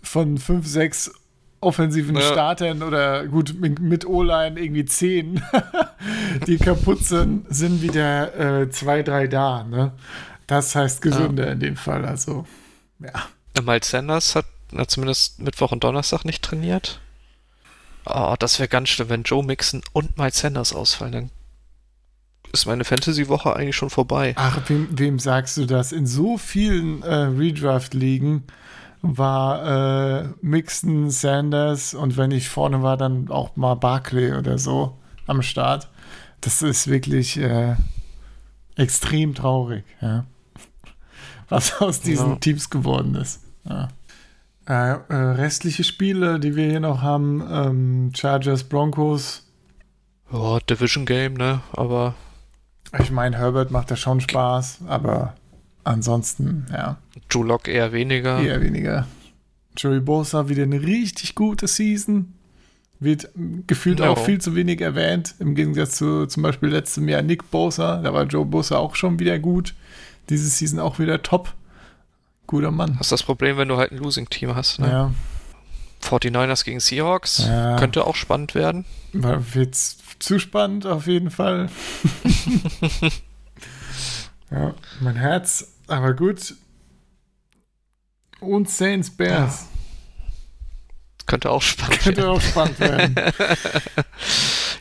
[0.02, 1.12] von fünf, sechs
[1.60, 2.22] offensiven Ja.
[2.22, 5.40] Startern oder gut, mit, mit O-Line irgendwie zehn,
[6.48, 9.62] die kaputt sind, sind wieder äh, zwei, drei da.
[9.62, 9.92] Ne?
[10.48, 12.06] Das heißt gesünder in dem Fall.
[12.06, 12.44] Also,
[12.98, 13.62] ja.
[13.62, 17.00] Miles Sanders hat na, zumindest Mittwoch und Donnerstag nicht trainiert.
[18.06, 21.12] Oh, das wäre ganz schlimm, wenn Joe Mixon und Miles Sanders ausfallen.
[21.12, 21.30] Dann
[22.52, 24.34] ist meine Fantasy-Woche eigentlich schon vorbei.
[24.36, 25.92] Ach, wem, wem sagst du das?
[25.92, 28.44] In so vielen äh, Redraft-Ligen
[29.02, 34.96] war äh, Mixon, Sanders und wenn ich vorne war, dann auch mal Barkley oder so
[35.26, 35.88] am Start.
[36.40, 37.76] Das ist wirklich äh,
[38.76, 40.24] extrem traurig, ja.
[41.48, 42.36] Was aus diesen Ja.
[42.36, 43.40] Teams geworden ist.
[43.68, 43.88] Ja.
[44.68, 44.72] Äh,
[45.08, 49.46] äh, restliche Spiele, die wir hier noch haben, ähm, Chargers, Broncos.
[50.32, 51.60] Oh, Division Game, ne?
[51.72, 52.14] Aber
[53.00, 55.34] Ich meine, Herbert macht da schon Spaß, aber
[55.84, 56.96] ansonsten, ja.
[57.28, 58.40] Drew Lock eher weniger.
[58.40, 59.06] Eher weniger.
[59.76, 62.32] Joey Bosa wieder eine richtig gute Season.
[62.98, 63.28] Wird
[63.66, 64.08] gefühlt Ja.
[64.10, 65.34] auch viel zu wenig erwähnt.
[65.38, 68.00] Im Gegensatz zu zum Beispiel letztem Jahr Nick Bosa.
[68.00, 69.74] Da war Joe Bosa auch schon wieder gut.
[70.30, 71.52] Diese Season auch wieder top.
[72.46, 72.94] Guter Mann.
[72.98, 74.78] Das ist das Problem, wenn du halt ein Losing-Team hast.
[74.78, 74.88] Ne?
[74.88, 75.10] Ja,
[76.02, 77.46] 49ers gegen Seahawks.
[77.46, 77.76] Ja.
[77.76, 78.84] Könnte auch spannend werden.
[79.12, 81.68] war jetzt zu spannend auf jeden Fall.
[84.50, 86.54] ja, mein Herz, aber gut.
[88.40, 89.66] Und Saints Bears.
[91.26, 92.30] Könnte auch spannend Könnte werden.
[92.30, 93.14] auch spannend werden.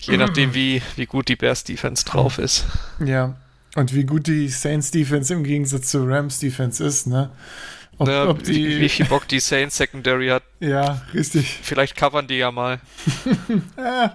[0.01, 2.65] Je nachdem, wie, wie gut die Bears-Defense drauf ist.
[3.03, 3.35] Ja.
[3.75, 7.31] Und wie gut die Saints Defense im Gegensatz zur Rams Defense ist, ne?
[7.97, 8.89] Ob, Ne, ob wie, wie die.
[8.89, 10.43] viel Bock die Saints Secondary hat.
[10.59, 11.59] Ja, richtig.
[11.61, 12.79] Vielleicht covern die ja mal.
[13.77, 14.09] Äh,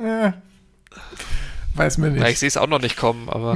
[0.28, 0.32] äh.
[1.74, 2.38] Weiß man Ja, ich nicht.
[2.40, 3.54] sehe es auch noch nicht kommen, aber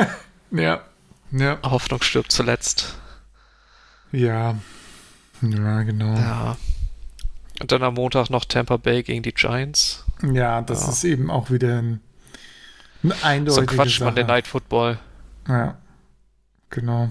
[0.50, 0.82] Ja.
[1.30, 1.58] Ja.
[1.62, 2.96] Hoffnung stirbt zuletzt.
[4.12, 4.56] Ja.
[5.40, 6.14] Ja, genau.
[6.14, 6.56] Ja, Ja.
[7.60, 10.04] Und dann am Montag noch Tampa Bay gegen die Giants.
[10.20, 10.88] das Ja.
[10.90, 12.00] ist eben auch wieder ein,
[13.02, 14.04] ein So eindeutige Quatsch Sache.
[14.04, 14.98] man den Night Football.
[15.48, 15.76] Ja.
[16.70, 17.10] Genau.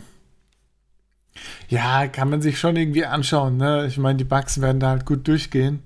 [1.70, 3.86] Ja, kann man sich schon irgendwie anschauen, ne?
[3.88, 5.82] Ich meine, die Bugs werden da halt gut durchgehen.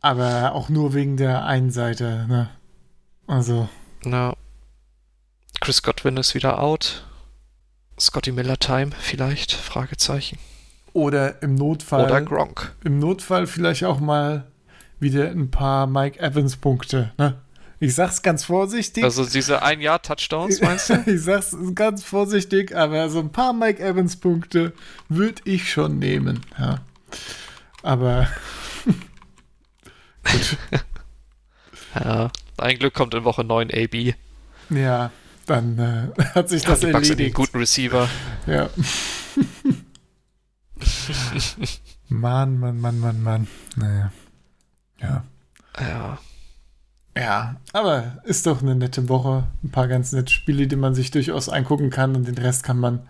[0.00, 2.48] Aber auch nur wegen der einen Seite, ne?
[3.26, 3.68] Also,
[4.04, 4.34] Ja.
[5.60, 7.04] Chris Godwin ist wieder out.
[7.98, 9.52] Scotty Miller Time vielleicht?
[9.52, 10.38] Fragezeichen.
[10.94, 12.74] oder im Notfall, Oder Gronk.
[12.82, 14.46] im Notfall vielleicht auch mal
[14.98, 17.36] wieder ein paar Mike Evans Punkte, ne?
[17.82, 19.02] Ich sag's ganz vorsichtig.
[19.04, 21.02] Also diese ein Jahr Touchdowns, meinst du?
[21.06, 24.72] ich sag's ganz vorsichtig, aber so ein paar Mike Evans Punkte
[25.08, 26.80] würde ich schon nehmen, ja.
[27.82, 28.28] Aber
[30.24, 30.58] gut,
[31.94, 32.30] Ja.
[32.58, 34.14] Ein Glück kommt in Woche 9 AB.
[34.68, 35.10] ja,
[35.46, 37.34] dann äh, hat sich das die Bucks sind den erledigt.
[37.34, 38.08] guten Receiver.
[38.46, 38.68] Ja.
[42.08, 43.46] Mann, Mann, Mann, Mann, Mann.
[43.76, 44.12] Naja.
[45.00, 45.24] Ja.
[45.80, 46.18] Ja.
[47.20, 49.44] Ja, aber ist doch eine nette Woche.
[49.62, 52.78] Ein paar ganz nette Spiele, die man sich durchaus angucken kann und den Rest kann
[52.78, 53.00] man,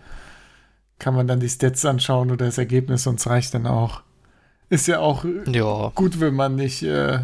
[0.99, 4.03] kann man dann die Stats anschauen oder das Ergebnis und es reicht dann auch.
[4.69, 7.21] Ist ja auch Ja, gut, wenn man nicht äh,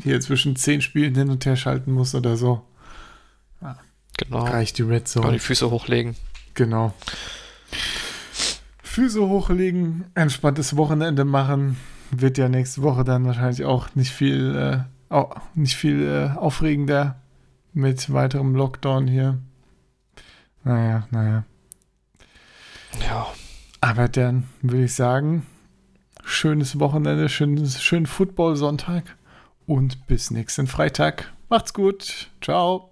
[0.00, 2.62] hier zwischen zehn Spielen hin und her schalten muss oder so.
[4.16, 4.44] genau.
[4.44, 5.32] Reicht die Red Zone.
[5.32, 6.14] die Füße hochlegen.
[6.54, 6.94] Genau.
[8.82, 11.76] Füße hochlegen, entspanntes Wochenende machen.
[12.10, 14.78] Wird ja nächste Woche dann wahrscheinlich auch nicht viel, äh,
[15.08, 16.02] au- nicht viel
[16.34, 17.16] äh, aufregender
[17.72, 19.38] mit weiterem Lockdown hier.
[20.64, 21.44] Naja, naja.
[23.06, 23.26] Ja,
[23.80, 25.46] Aber dann würde ich sagen,
[26.24, 29.16] schönes Wochenende, schönes, schönen Football-Sonntag
[29.66, 31.32] und bis nächsten Freitag.
[31.48, 32.28] Macht's gut.
[32.40, 32.90] Ciao.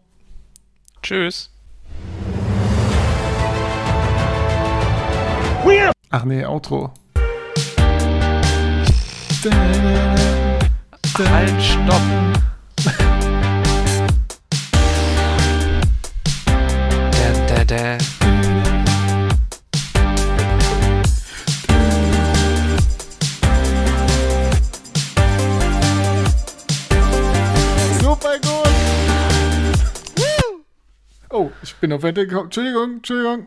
[1.03, 1.51] tschüss.
[6.11, 6.93] Ach nee, Outro.
[11.19, 12.03] Halt, stopp.
[17.11, 17.99] Da, da, da.
[27.99, 28.69] Super gut.
[31.31, 32.45] Oh, ich bin auf Wette gekommen.
[32.45, 33.47] Entschuldigung, Entschuldigung.